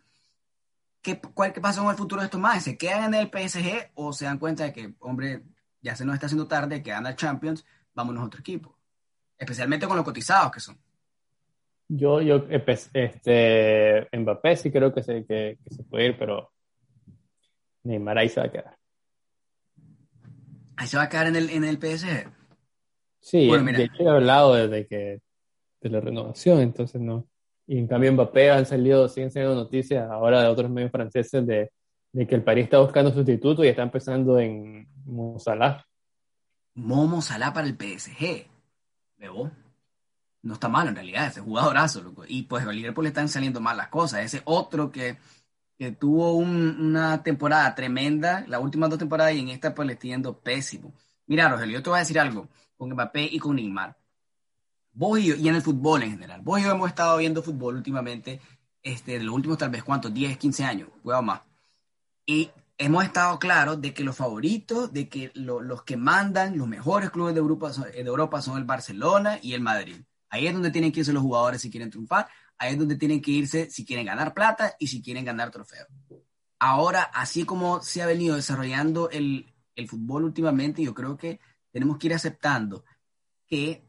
[1.03, 2.63] ¿Qué, cuál, ¿qué pasa con el futuro de estos más?
[2.63, 5.43] ¿Se quedan en el PSG o se dan cuenta de que, hombre,
[5.81, 8.75] ya se nos está haciendo tarde, que anda Champions, vámonos a otro equipo?
[9.37, 10.79] Especialmente con los cotizados que son.
[11.89, 12.47] Yo, yo,
[12.93, 16.51] este, Mbappé sí creo que se, que, se puede ir, pero
[17.83, 18.77] Neymar ahí se va a quedar.
[20.77, 22.31] Ahí se va a quedar en el, en el PSG.
[23.19, 23.77] Sí, bueno, mira.
[23.77, 25.21] de hecho he hablado desde que
[25.81, 27.27] de la renovación, entonces no.
[27.73, 31.71] Y en cambio Mbappé han salido, siguen saliendo noticias ahora de otros medios franceses de,
[32.11, 35.39] de que el París está buscando sustituto y está empezando en Mo.
[36.75, 38.45] Momo Salah para el PSG.
[40.43, 42.25] No está mal en realidad, ese jugadorazo, loco.
[42.27, 44.23] Y pues al Liverpool le están saliendo mal las cosas.
[44.23, 45.17] Ese otro que,
[45.75, 50.11] que tuvo una temporada tremenda, las últimas dos temporadas, y en esta pues le estoy
[50.11, 50.93] yendo pésimo.
[51.25, 53.97] Mira, Rogelio, yo te voy a decir algo con Mbappé y con Neymar
[54.93, 57.75] vos y y en el fútbol en general, vos y yo hemos estado viendo fútbol
[57.75, 58.39] últimamente,
[58.81, 60.13] este, los últimos tal vez, ¿cuántos?
[60.13, 61.41] 10, 15 años, cuidado más.
[62.25, 67.09] Y hemos estado claros de que los favoritos, de que los que mandan, los mejores
[67.09, 69.95] clubes de Europa, son, de Europa son el Barcelona y el Madrid.
[70.29, 72.27] Ahí es donde tienen que irse los jugadores si quieren triunfar,
[72.57, 75.87] ahí es donde tienen que irse si quieren ganar plata y si quieren ganar trofeos.
[76.59, 81.39] Ahora, así como se ha venido desarrollando el, el fútbol últimamente, yo creo que
[81.71, 82.83] tenemos que ir aceptando
[83.47, 83.83] que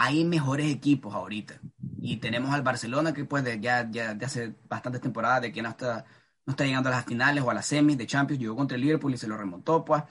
[0.00, 1.60] hay mejores equipos ahorita.
[2.00, 5.70] Y tenemos al Barcelona que pues ya, ya de hace bastantes temporadas de que no
[5.70, 6.04] está,
[6.46, 8.82] no está llegando a las finales o a las semis de Champions, llegó contra el
[8.82, 10.04] Liverpool y se lo remontó pues.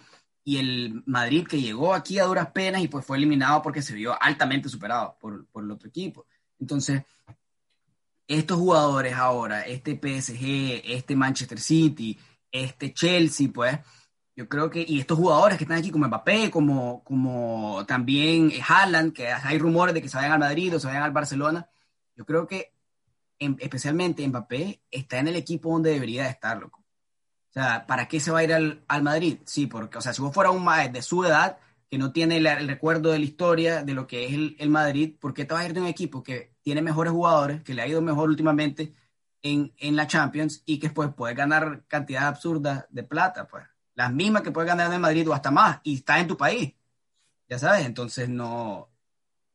[0.43, 3.95] Y el Madrid que llegó aquí a duras penas y pues fue eliminado porque se
[3.95, 6.25] vio altamente superado por, por el otro equipo.
[6.59, 7.03] Entonces,
[8.27, 12.19] estos jugadores ahora, este PSG, este Manchester City,
[12.51, 13.79] este Chelsea, pues
[14.37, 19.11] yo creo que, y estos jugadores que están aquí, como Mbappé, como, como también Haaland,
[19.11, 21.67] que hay rumores de que se vayan al Madrid o se vayan al Barcelona,
[22.15, 22.71] yo creo que
[23.39, 26.83] especialmente Mbappé está en el equipo donde debería estar, loco.
[27.49, 29.39] O sea, ¿para qué se va a ir al, al Madrid?
[29.45, 31.57] Sí, porque, o sea, si vos fuera un más de su edad,
[31.89, 35.15] que no tiene el, recuerdo de la historia de lo que es el, el, Madrid,
[35.19, 37.81] ¿por qué te vas a ir de un equipo que tiene mejores jugadores, que le
[37.81, 38.93] ha ido mejor últimamente
[39.41, 43.65] en, en la Champions y que después puede ganar cantidad absurda de plata, pues?
[43.97, 46.71] Las mismas que puedes ganar en Madrid o hasta más, y está en tu país.
[47.49, 48.89] Ya sabes, entonces no,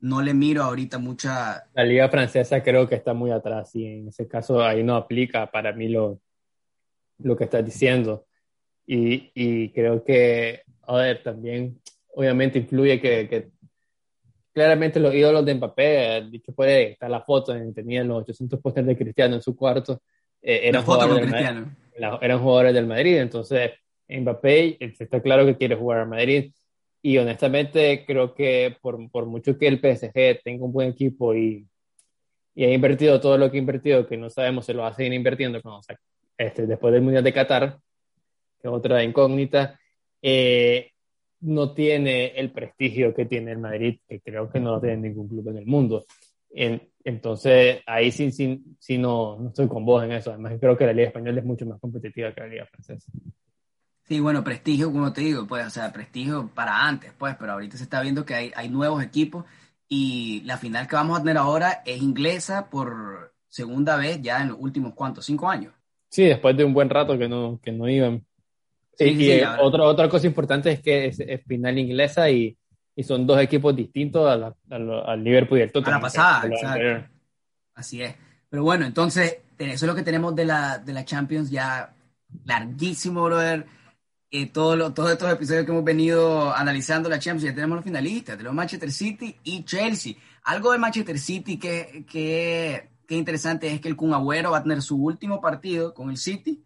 [0.00, 1.64] no le miro ahorita mucha...
[1.74, 5.48] La liga francesa creo que está muy atrás y en ese caso ahí no aplica
[5.48, 6.20] para mí lo,
[7.18, 8.26] lo que estás diciendo.
[8.84, 13.50] Y, y creo que, a ver, también obviamente influye que, que
[14.52, 18.96] claramente los ídolos de Mbappé, dicho puede estar la foto, tenían los 800 pósteres de
[18.96, 20.02] Cristiano en su cuarto,
[20.42, 21.66] eh, eran, jugadores del,
[22.20, 23.70] eran jugadores del Madrid, entonces
[24.20, 26.52] Mbappé está claro que quiere jugar a Madrid
[27.02, 31.66] y honestamente creo que por, por, mucho que el PSG tenga un buen equipo y,
[32.54, 34.94] y ha invertido todo lo que ha invertido, que no sabemos si lo va a
[34.94, 35.60] seguir invirtiendo
[36.38, 37.78] este, después del Mundial de Qatar,
[38.60, 39.78] que es otra incógnita,
[40.20, 40.90] eh,
[41.40, 45.28] no tiene el prestigio que tiene el Madrid, que creo que no lo tiene ningún
[45.28, 46.06] club en el mundo.
[47.04, 50.30] entonces, ahí sí, sí, sí no, no estoy con vos en eso.
[50.30, 53.10] Además, creo que la Liga Española es mucho más competitiva que la Liga Francesa.
[54.04, 57.76] Sí, bueno, prestigio, como te digo, pues, o sea, prestigio para antes, pues, pero ahorita
[57.76, 59.44] se está viendo que hay, hay nuevos equipos
[59.88, 64.48] y la final que vamos a tener ahora es inglesa por segunda vez ya en
[64.48, 65.24] los últimos, ¿cuántos?
[65.24, 65.72] ¿Cinco años?
[66.08, 68.24] Sí, después de un buen rato que no, que no iban.
[68.94, 72.56] Sí, y sí, otra, otra cosa importante es que es, final inglesa y,
[72.94, 74.28] y, son dos equipos distintos
[74.68, 75.94] al Liverpool y el Tottenham.
[75.94, 77.08] A la pasada, exacto.
[77.74, 78.14] Así es.
[78.50, 81.94] Pero bueno, entonces, eso es lo que tenemos de la, de la Champions ya
[82.44, 83.64] larguísimo, brother
[84.34, 88.38] eh, todo todos estos episodios que hemos venido analizando la Champions, ya tenemos los finalistas,
[88.38, 90.14] tenemos Manchester City y Chelsea.
[90.44, 94.62] Algo de Manchester City que, que, que interesante es que el Kun Agüero va a
[94.62, 96.64] tener su último partido con el City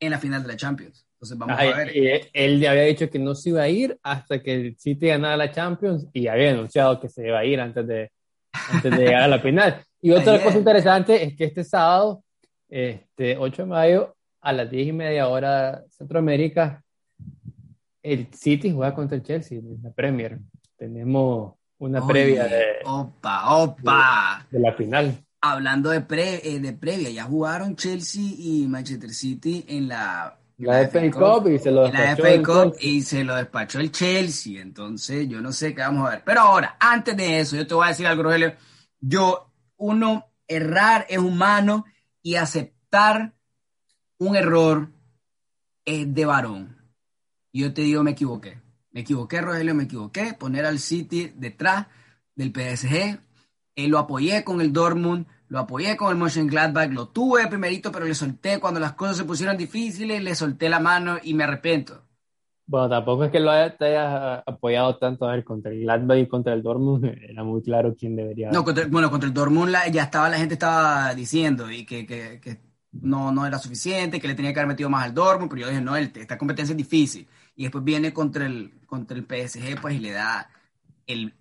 [0.00, 1.06] en la final de la Champions.
[1.12, 1.92] Entonces vamos a ver.
[2.32, 5.52] él había dicho que no se iba a ir hasta que el City ganara la
[5.52, 8.10] Champions y había anunciado que se iba a ir antes de,
[8.52, 9.80] antes de llegar a la final.
[10.02, 12.24] Y otra cosa interesante es que este sábado,
[12.68, 16.84] este 8 de mayo, a las 10 y media hora Centroamérica,
[18.06, 20.38] el City juega contra el Chelsea en la Premier.
[20.76, 24.46] Tenemos una previa de, opa, opa.
[24.50, 25.24] De, la final.
[25.40, 26.04] Hablando de,
[26.44, 31.58] eh, de previa, ya jugaron Chelsea y Manchester City en la la, FA Cup y
[31.58, 34.62] se lo despachó y se lo despachó el Chelsea.
[34.62, 36.22] Entonces, yo no sé qué vamos a ver.
[36.24, 38.54] Pero ahora, antes de eso, yo te voy a decir algo, Rogelio.
[39.00, 41.84] Yo, uno, errar es humano
[42.22, 43.34] y aceptar
[44.18, 44.88] un error
[45.84, 46.75] es de varón.
[47.56, 48.58] Yo te digo, me equivoqué.
[48.90, 50.34] Me equivoqué, Rogelio, me equivoqué.
[50.38, 51.86] Poner al City detrás
[52.34, 53.18] del PSG.
[53.76, 57.90] Eh, lo apoyé con el Dortmund, lo apoyé con el Motion Gladbach, lo tuve primerito,
[57.90, 61.44] pero le solté cuando las cosas se pusieron difíciles, le solté la mano y me
[61.44, 62.02] arrepiento.
[62.66, 66.26] Bueno, tampoco es que lo hayas, hayas apoyado tanto a ver contra el Gladbach y
[66.26, 68.50] contra el Dortmund, era muy claro quién debería.
[68.50, 72.58] No, bueno, contra el Dortmund ya estaba, la gente estaba diciendo y que, que, que,
[72.92, 75.68] no, no era suficiente, que le tenía que haber metido más al Dortmund, pero yo
[75.68, 77.26] dije, no, esta competencia es difícil.
[77.56, 80.48] Y después viene contra el, contra el PSG, pues, y le da
[81.06, 81.34] el,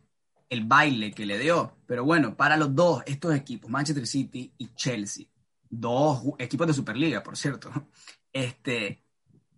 [0.49, 1.73] el baile que le dio.
[1.85, 5.25] Pero bueno, para los dos, estos equipos, Manchester City y Chelsea,
[5.69, 7.69] dos equipos de Superliga, por cierto,
[8.33, 9.03] este,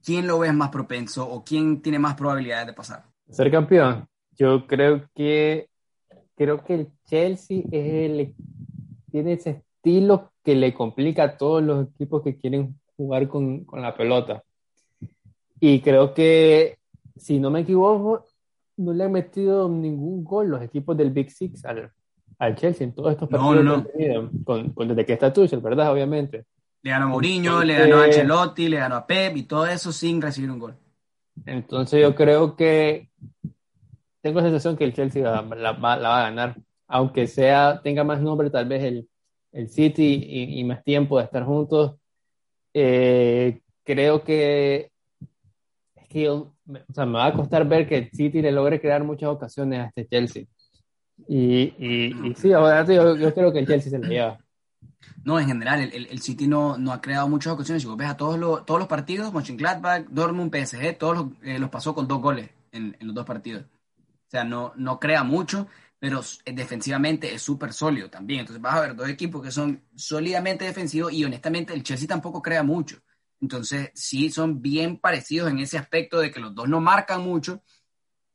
[0.04, 3.06] ¿quién lo ves más propenso o quién tiene más probabilidades de pasar?
[3.30, 4.08] Ser campeón.
[4.32, 5.70] Yo creo que
[6.36, 8.36] creo que el Chelsea es el,
[9.12, 13.82] tiene ese estilo que le complica a todos los equipos que quieren jugar con, con
[13.82, 14.44] la pelota.
[15.60, 16.78] Y creo que,
[17.16, 18.26] si no me equivoco,
[18.78, 21.92] no le han metido ningún gol los equipos del Big Six al,
[22.40, 24.32] al Chelsea en todos estos partidos no, no.
[24.44, 25.92] Con, con, desde que está Tuchel, ¿verdad?
[25.92, 26.46] Obviamente.
[26.84, 29.92] Le ganó a Mourinho, le ganó a Ancelotti, le ganó a Pep y todo eso
[29.92, 30.76] sin recibir un gol.
[31.46, 33.10] Entonces yo creo que
[34.22, 38.22] tengo la sensación que el Chelsea la, la, va a ganar, aunque sea tenga más
[38.22, 39.10] nombre tal vez el,
[39.52, 41.96] el City y, y, más tiempo de estar juntos.
[42.74, 44.92] Eh, creo que
[46.16, 46.54] o
[46.94, 49.86] sea, me va a costar ver que el City le logre crear muchas ocasiones a
[49.88, 50.46] este Chelsea.
[51.28, 54.38] Y, y, sí, yo, yo, creo que el Chelsea se lo lleva.
[55.24, 57.82] No, en general, el, el, City no, no, ha creado muchas ocasiones.
[57.82, 61.60] Si vos ves a todos los, todos los partidos, Mönchengladbach, Dortmund, PSG, todos los, eh,
[61.60, 63.64] los pasó con dos goles en, los dos partidos.
[63.64, 65.68] O sea, no, no crea mucho,
[66.00, 68.42] pero defensivamente es súper sólido también.
[68.42, 72.42] Entonces vas a ver dos equipos que son sólidamente defensivos y honestamente el Chelsea tampoco
[72.42, 72.98] crea mucho.
[73.42, 77.62] Entonces, sí, son bien parecidos en ese aspecto de que los dos no marcan mucho,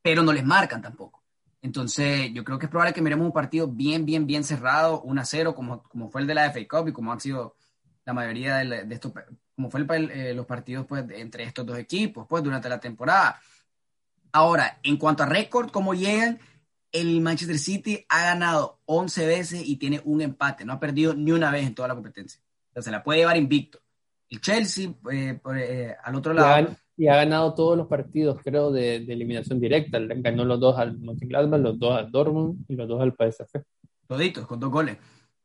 [0.01, 1.23] pero no les marcan tampoco.
[1.61, 5.21] Entonces, yo creo que es probable que miremos un partido bien, bien, bien cerrado, 1
[5.21, 7.55] a 0, como, como fue el de la FA Cup y como han sido
[8.05, 9.13] la mayoría de, de estos,
[9.55, 13.39] como fue eh, los partidos pues, entre estos dos equipos pues, durante la temporada.
[14.31, 16.39] Ahora, en cuanto a récord, cómo llegan,
[16.91, 21.31] el Manchester City ha ganado 11 veces y tiene un empate, no ha perdido ni
[21.31, 22.41] una vez en toda la competencia.
[22.75, 23.82] O se la puede llevar invicto
[24.29, 26.75] el Chelsea, eh, eh, al otro lado.
[26.95, 29.99] Y ha, ganado todos los partidos, creo, de, eliminación directa.
[29.99, 33.61] Ganó los dos al Mönchengladbach, los dos al Dortmund y los dos al PSV.
[34.07, 34.97] Toditos, con dos goles.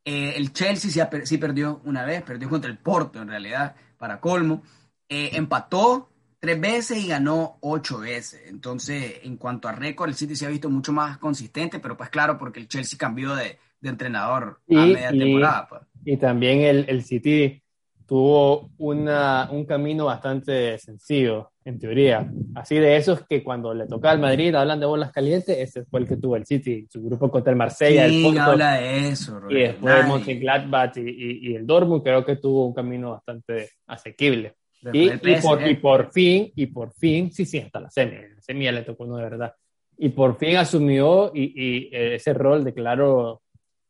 [0.04, 4.20] Eh, el Chelsea sí, sí, perdió una vez, perdió contra el Porto, en realidad, para
[4.20, 4.62] colmo.
[5.08, 6.08] empató
[6.40, 8.42] tres veces y ganó ocho veces.
[8.46, 12.10] Entonces, en cuanto a récord, el City se ha visto mucho más consistente, pero pues
[12.10, 15.68] claro, porque el Chelsea cambió de, entrenador a media temporada.
[15.68, 15.82] Pues.
[16.04, 17.62] Y también el, el City
[18.08, 22.26] tuvo una, un camino bastante sencillo, en teoría.
[22.54, 26.00] Así de esos que cuando le toca al Madrid, hablan de bolas calientes, ese fue
[26.00, 29.38] el que tuvo el City, su grupo contra el Marsella, sí, el habla de eso,
[29.50, 34.54] Y después Mönchengladbach y, y, y, el Dortmund, creo que tuvo un camino bastante asequible.
[34.90, 38.40] Y, y, por, y, por, fin, y por fin, sí, sí, hasta la semi, la
[38.40, 39.52] semi ya le tocó uno de verdad.
[39.98, 43.42] Y por fin asumió y, y ese rol de claro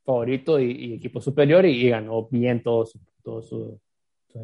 [0.04, 3.80] favorito y, equipo superior y, ganó bien todo su,
[4.32, 4.38] su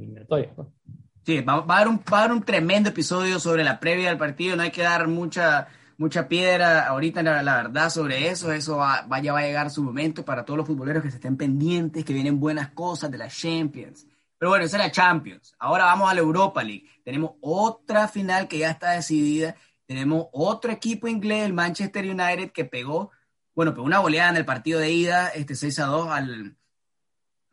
[1.24, 4.62] Sí, va, a haber un, va un tremendo episodio sobre la previa del partido, no
[4.62, 9.32] hay que dar mucha, mucha piedra ahorita, la, la verdad, sobre eso, eso va, vaya,
[9.32, 12.38] va a llegar su momento para todos los futboleros que se estén pendientes, que vienen
[12.38, 14.06] buenas cosas de la Champions.
[14.36, 15.54] Pero bueno, esa es la Champions.
[15.58, 16.84] Ahora vamos a la Europa League.
[17.02, 19.56] Tenemos otra final que ya está decidida.
[19.86, 23.10] Tenemos otro equipo inglés, el Manchester United, que pegó,
[23.54, 26.56] bueno, pegó una goleada en el partido de ida, este 6 a 2 al,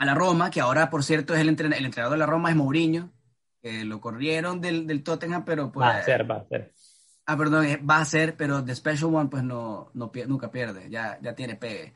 [0.01, 2.55] a la Roma, que ahora, por cierto, es el, el entrenador de la Roma, es
[2.55, 3.11] Mourinho,
[3.61, 5.87] que lo corrieron del, del Tottenham, pero pues...
[5.87, 6.73] Va a ser, va a ser.
[7.27, 10.89] Ah, perdón, eh, va a ser, pero The Special One pues no, no nunca pierde,
[10.89, 11.93] ya, ya tiene pegue.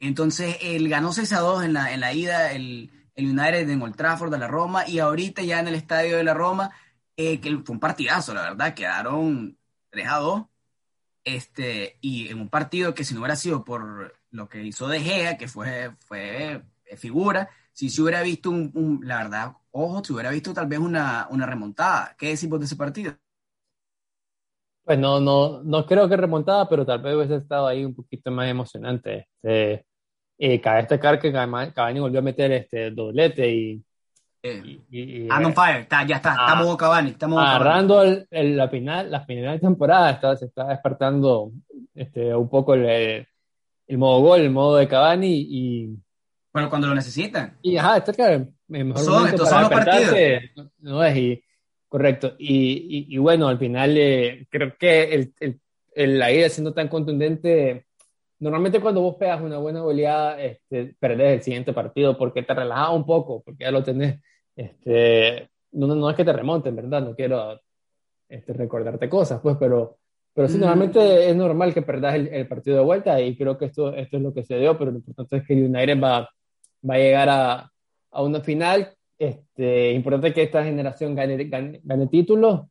[0.00, 3.82] Entonces, él ganó 6 a 2 en la, en la ida el, el United en
[3.82, 6.70] Old Trafford de la Roma y ahorita ya en el estadio de la Roma,
[7.18, 9.58] eh, que fue un partidazo, la verdad, quedaron
[9.90, 10.42] 3 a 2.
[11.22, 15.00] Este, y en un partido que si no hubiera sido por lo que hizo De
[15.00, 16.62] Gea, que fue, fue
[16.96, 21.26] figura, si se hubiera visto un, la verdad, ojo, se hubiera visto tal vez una,
[21.30, 22.14] una remontada.
[22.18, 23.14] ¿Qué decimos de ese partido?
[24.84, 28.30] Pues no, no, no creo que remontada, pero tal vez hubiese estado ahí un poquito
[28.30, 29.28] más emocionante.
[29.42, 29.84] Este,
[30.38, 33.82] eh, cabe destacar que Cavani volvió a meter este doblete y.
[34.42, 37.10] Eh, y, fire, está, ya está, ah, estamos Cavani.
[37.10, 41.50] Estamos agarrando el, la, final, la final de temporada, está, se está despertando
[41.94, 43.26] este, un poco el,
[43.86, 45.98] el, modo gol, el modo de Cavani y.
[46.56, 47.58] Bueno, cuando lo necesitan.
[47.60, 48.48] Y ajá, está claro.
[48.94, 50.14] Son, estos son los partidos.
[50.78, 51.44] No es, y,
[51.86, 52.34] correcto.
[52.38, 55.34] Y, y, bueno, al final eh, creo que el,
[55.94, 57.84] el, la ida siendo tan contundente
[58.38, 62.94] normalmente cuando vos pegas una buena goleada, este, perdés el siguiente partido porque te relajas
[62.94, 64.18] un poco, porque ya lo tenés.
[64.56, 67.02] Este, no, no es que te remonten, ¿verdad?
[67.02, 67.60] No quiero
[68.30, 69.98] este, recordarte cosas, pues, pero,
[70.32, 73.94] pero sí, normalmente es normal que perdas el, partido de vuelta y creo que esto,
[73.94, 76.26] esto es lo que se dio, pero lo importante es que United va,
[76.88, 77.72] va a llegar a,
[78.10, 78.92] a una final.
[79.18, 82.66] Este, importante que esta generación gane, gane, títulos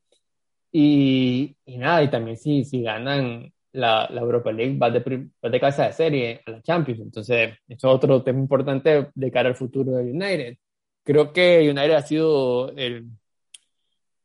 [0.72, 5.00] y, y, nada, y también si, si ganan la, la Europa League va de,
[5.44, 7.02] va de casa de serie a la Champions.
[7.02, 10.58] Entonces, eso es otro tema importante de cara al futuro de United.
[11.04, 13.08] Creo que United ha sido el,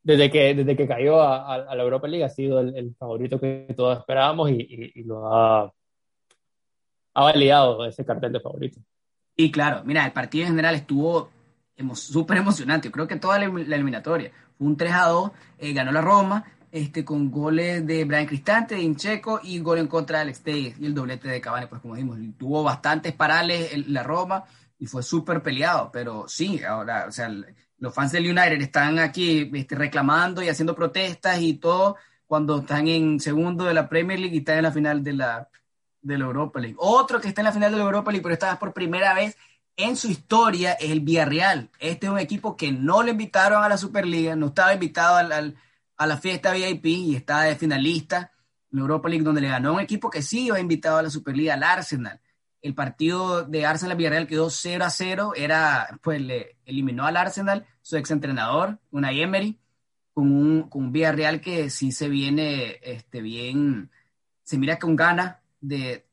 [0.03, 3.39] desde que, desde que cayó a, a, la Europa League, ha sido el, el favorito
[3.39, 5.71] que todos esperábamos y, y, lo ha,
[7.13, 8.79] ha validado ese cartel de favorito.
[9.41, 11.31] Y claro, mira, el partido en general estuvo
[11.95, 12.89] súper emocionante.
[12.89, 16.45] Yo creo que toda la, eliminatoria fue un 3 a 2, eh, ganó la Roma,
[16.71, 20.85] este, con goles de Brian Cristante, de Incheco y gol en contra de Alex y
[20.85, 24.43] el doblete de Cavani, pues como dijimos, tuvo bastantes parales la Roma
[24.77, 27.27] y fue súper peleado, pero sí, ahora, o sea,
[27.79, 32.87] los fans del United están aquí este, reclamando y haciendo protestas y todo cuando están
[32.87, 35.49] en segundo de la Premier League y están en la final de la,
[36.01, 36.75] de la Europa League.
[36.79, 39.13] Otro que está en la final de la Europa League, pero esta vez por primera
[39.13, 39.37] vez
[39.77, 41.69] en su historia, es el Villarreal.
[41.79, 46.05] Este es un equipo que no le invitaron a la Superliga, no estaba invitado a
[46.05, 48.31] la fiesta VIP y está de finalista
[48.71, 51.53] en Europa League, donde le ganó un equipo que sí iba invitado a la Superliga,
[51.53, 52.19] al Arsenal.
[52.61, 57.65] El partido de Arsenal Villarreal quedó 0 a 0, era, pues le eliminó al Arsenal
[57.81, 59.59] su exentrenador, Unai Emery,
[60.13, 63.89] con un, con un Villarreal que sí se viene este, bien,
[64.43, 66.03] se mira con ganas de,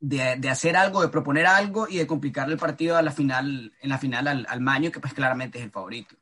[0.00, 3.88] de, hacer algo, de proponer algo y de complicarle el partido a la final, en
[3.88, 6.16] la final al, al Maño, que pues claramente es el favorito.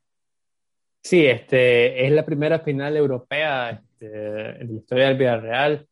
[1.03, 5.87] Sí, este, es la primera final europea este, en la historia del Villarreal.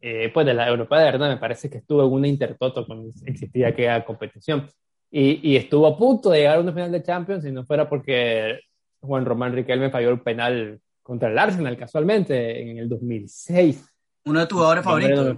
[0.00, 3.10] Eh, pues de la europea de verdad me parece que estuvo en una intertoto cuando
[3.24, 4.68] existía aquella competición.
[5.10, 7.88] Y, y, estuvo a punto de llegar a una final de Champions si no fuera
[7.88, 8.58] porque
[9.00, 13.94] Juan Román Riquelme falló el penal contra el Arsenal casualmente en el 2006.
[14.24, 15.36] Uno de tus jugadores favoritos.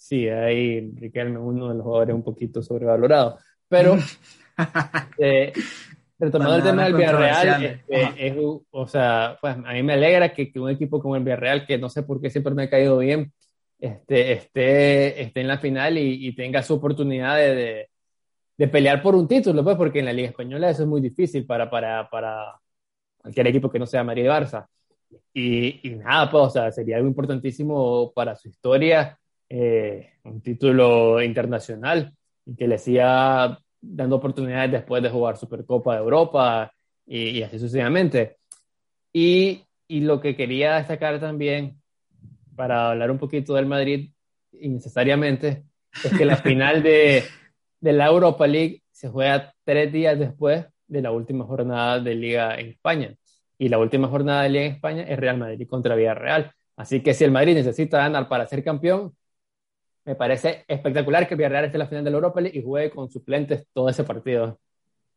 [0.00, 3.38] Sí, ahí Riquelme, uno de los jugadores un poquito sobrevalorado.
[3.68, 3.98] Pero
[5.18, 5.52] eh,
[6.18, 8.34] Retomando el tema del Villarreal, este, es,
[8.70, 11.78] o sea, pues a mí me alegra que, que, un equipo como el Villarreal, que
[11.78, 13.32] no sé por qué siempre me ha caído bien,
[13.78, 17.88] este, esté, esté en la final y, y tenga su oportunidad de,
[18.56, 21.46] de, pelear por un título, pues, porque en la Liga Española eso es muy difícil
[21.46, 22.58] para, para, para
[23.18, 24.66] cualquier equipo que no sea María y Barça.
[25.34, 29.19] Y, y, nada, pues, o sea, sería algo importantísimo para su historia,
[29.52, 32.14] eh, un título internacional,
[32.46, 36.72] y que le siga dando oportunidades después de jugar Supercopa de Europa
[37.04, 38.36] y, así sucesivamente.
[39.12, 41.80] Y, y, lo que quería destacar también,
[42.54, 44.12] para hablar un poquito del Madrid,
[44.52, 45.64] innecesariamente,
[46.04, 47.24] es que la final de,
[47.80, 52.54] de la Europa League se juega tres días después de la última jornada de Liga
[52.54, 53.16] en España.
[53.58, 56.52] Y la última jornada de Liga en España es Real Madrid contra Villarreal.
[56.76, 59.12] Así que si el Madrid necesita ganar para ser campeón,
[60.04, 62.90] me parece espectacular que Villarreal esté en la final de la Europa League y juegue
[62.90, 64.58] con suplentes todo ese partido.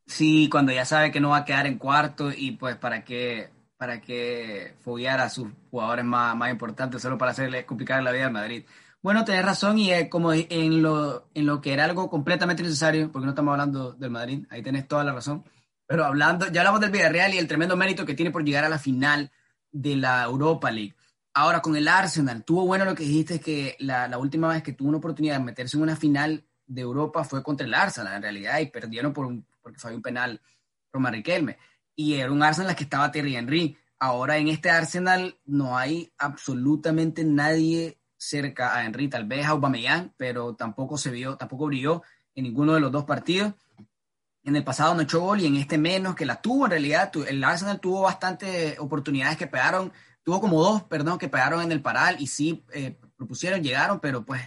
[0.06, 3.50] Sí, cuando ya sabe que no va a quedar en cuarto y pues para qué
[3.78, 8.28] para que foguear a sus jugadores más, más importantes solo para hacerle complicar la vida
[8.28, 8.64] al Madrid.
[9.02, 13.12] Bueno, tenés razón y es como en lo, en lo que era algo completamente necesario,
[13.12, 15.44] porque no estamos hablando del Madrid, ahí tenés toda la razón,
[15.86, 18.70] pero hablando, ya hablamos del Villarreal y el tremendo mérito que tiene por llegar a
[18.70, 19.32] la final
[19.74, 20.96] de la Europa League.
[21.36, 24.90] Ahora, con el Arsenal, tuvo bueno lo que dijiste, que la, última vez que tuvo
[24.90, 28.60] una oportunidad de meterse en una final de Europa fue contra el Arsenal, en realidad,
[28.60, 30.40] y perdieron por un, porque fue un penal
[30.92, 31.58] Roma Riquelme.
[31.96, 33.76] Y era un Arsenal que estaba Terry Henry.
[33.98, 40.14] Ahora en este Arsenal no hay absolutamente nadie cerca a Henry, tal vez a Aubameyang,
[40.16, 42.04] pero tampoco se vio, tampoco brilló
[42.36, 43.54] en ninguno de los dos partidos.
[44.44, 47.12] En el pasado no echó gol y en este menos, que la tuvo en realidad.
[47.28, 49.92] El Arsenal tuvo bastantes oportunidades que pegaron,
[50.24, 54.26] tuvo como dos, perdón, que pegaron en el paral y sí eh, propusieron, llegaron, pero
[54.26, 54.42] pues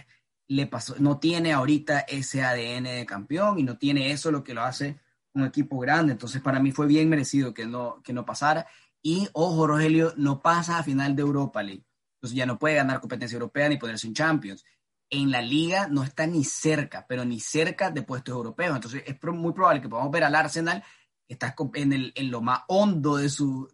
[0.47, 4.53] le pasó, no tiene ahorita ese ADN de campeón y no tiene eso lo que
[4.53, 4.99] lo hace
[5.33, 6.13] un equipo grande.
[6.13, 8.67] Entonces para mí fue bien merecido que no, que no pasara.
[9.01, 11.85] Y ojo, Rogelio, no pasa a final de Europa League.
[12.15, 14.65] Entonces ya no puede ganar competencia europea ni ponerse en Champions.
[15.09, 18.75] En la liga no está ni cerca, pero ni cerca de puestos europeos.
[18.75, 20.83] Entonces es muy probable que podamos ver al Arsenal
[21.27, 23.69] que está en, el, en lo más hondo de su,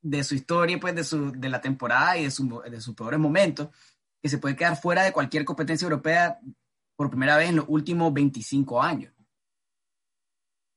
[0.00, 3.18] de su historia, pues de, su, de la temporada y de, su, de sus peores
[3.18, 3.68] momentos,
[4.22, 6.38] que se puede quedar fuera de cualquier competencia europea
[6.96, 9.12] por primera vez en los últimos 25 años.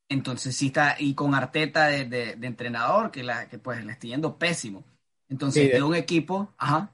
[0.10, 4.08] Entonces sí está, y con Arteta de, de, entrenador, que, la, que pues le está
[4.08, 4.84] yendo pésimo.
[5.30, 6.94] Entonces, de, un equipo, ajá.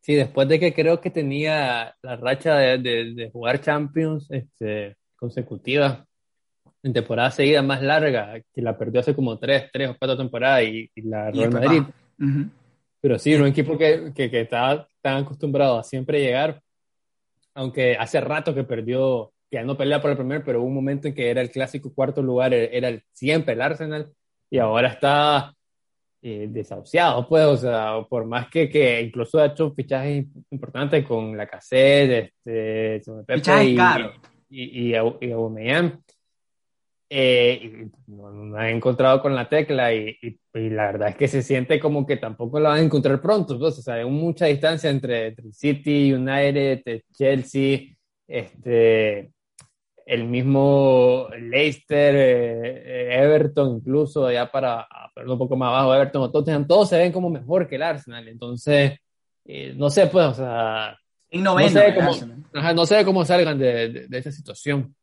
[0.00, 6.06] Sí, después de que creo que tenía la racha de, jugar Champions este, consecutiva,
[6.82, 10.62] en temporada seguida más larga, que la perdió hace como tres, tres o cuatro temporadas
[10.64, 11.82] y, la Real Madrid.
[13.00, 16.60] Pero sí, un equipo que, que, que está tan acostumbrado a siempre llegar,
[17.54, 21.08] aunque hace rato que perdió que no pelea por el primer, pero hubo un momento
[21.08, 24.12] en que era el clásico cuarto lugar, e-, era el, siempre el Arsenal,
[24.50, 25.54] y ahora está
[26.22, 31.36] eh, desahuciado, pues, o sea, por más que, que incluso ha hecho fichajes importantes con
[31.36, 33.78] la cassette, este, Pepe y,
[34.50, 35.32] y, y, y,
[37.10, 40.16] eh, no, no, han encontrado con la tecla y,
[40.52, 43.78] la verdad es que se siente como que tampoco la van a encontrar pronto, pues,
[43.78, 47.96] o sea, hay mucha distancia entre, entre City, United, Chelsea,
[48.26, 49.30] este,
[50.08, 56.22] el mismo Leicester, eh, eh, Everton, incluso ya para verlo un poco más abajo, Everton
[56.22, 58.26] o Tottenham, todos se ven como mejor que el Arsenal.
[58.26, 58.98] Entonces,
[59.44, 60.98] eh, no sé, pues, o sea.
[61.30, 62.10] no, sé cómo,
[62.74, 64.94] no sé cómo salgan de, de, esa situación.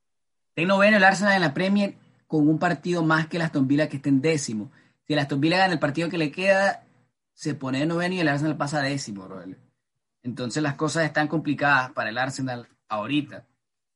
[0.56, 1.96] En noveno el Arsenal en la Premier
[2.28, 4.72] con un partido más que el Aston Villa que está en décimo.
[5.06, 6.84] Si el Aston Villa gana el partido que le queda,
[7.34, 9.28] se pone de noveno y el Arsenal pasa a décimo,
[10.24, 13.46] Entonces las cosas están complicadas para el Arsenal ahorita.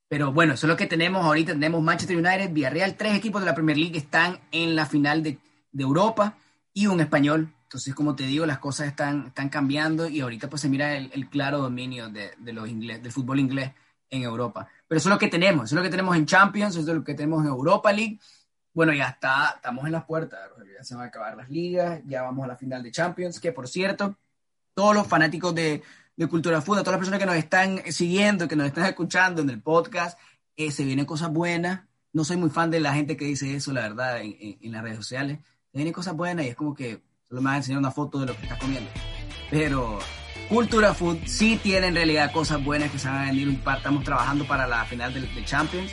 [0.09, 1.53] Pero bueno, eso es lo que tenemos ahorita.
[1.53, 5.37] Tenemos Manchester United, Villarreal, tres equipos de la Premier League están en la final de,
[5.77, 6.35] Europa
[6.73, 7.53] y un español.
[7.63, 11.29] Entonces, como te digo, las cosas están, están cambiando y ahorita pues se mira el,
[11.29, 13.71] claro dominio de, los inglés, del fútbol inglés
[14.09, 14.67] en Europa.
[14.89, 16.97] Pero eso es lo que tenemos, eso es lo que tenemos en Champions, eso es
[16.97, 18.19] lo que tenemos en Europa League.
[18.73, 20.39] Bueno, ya está, estamos en las puertas,
[20.75, 23.51] ya se van a acabar las ligas, ya vamos a la final de Champions, que
[23.51, 24.17] por cierto,
[24.73, 25.83] todos los fanáticos de,
[26.15, 29.43] de Cultura Food, a todas las personas que nos están siguiendo, que nos están escuchando
[29.43, 30.17] en el podcast,
[30.57, 31.81] eh, se vienen cosas buenas.
[32.11, 34.81] No soy muy fan de la gente que dice eso, la verdad, en, en, las
[34.81, 35.37] redes sociales.
[35.71, 38.19] Se vienen cosas buenas y es como que solo me van a enseñar una foto
[38.19, 38.89] de lo que estás comiendo.
[39.51, 39.99] Pero
[40.47, 43.59] Cultura Food sí tiene en realidad cosas buenas que se van a venir.
[43.75, 45.91] Estamos trabajando para la final del, Champions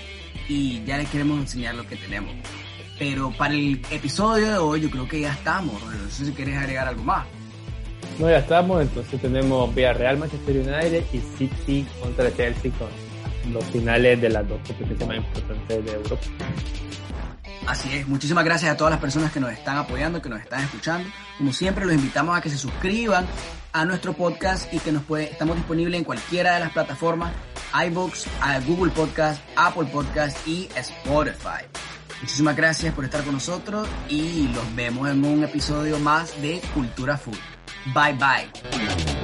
[0.48, 2.32] y ya les queremos enseñar lo que tenemos.
[2.98, 5.82] Pero para el episodio de hoy yo creo que ya estamos.
[5.82, 7.26] No sé si quieres agregar algo más.
[8.18, 12.88] No, ya estamos, entonces tenemos Villarreal, Manchester United y City contra Chelsea con
[13.52, 16.26] los finales de las dos competiciones más importantes de Europa.
[17.66, 20.62] Así es, muchísimas gracias a todas las personas que nos están apoyando, que nos están
[20.62, 21.08] escuchando.
[21.36, 23.26] Como siempre, los invitamos a que se suscriban
[23.72, 27.32] a nuestro podcast y que nos puede, estamos disponibles en cualquiera de las plataformas,
[27.88, 28.26] iBooks,
[28.66, 31.66] Google Podcast, Apple Podcast y Spotify.
[32.22, 37.18] Muchísimas gracias por estar con nosotros y los vemos en un episodio más de Cultura
[37.18, 37.36] Food.
[37.92, 39.15] Bye bye.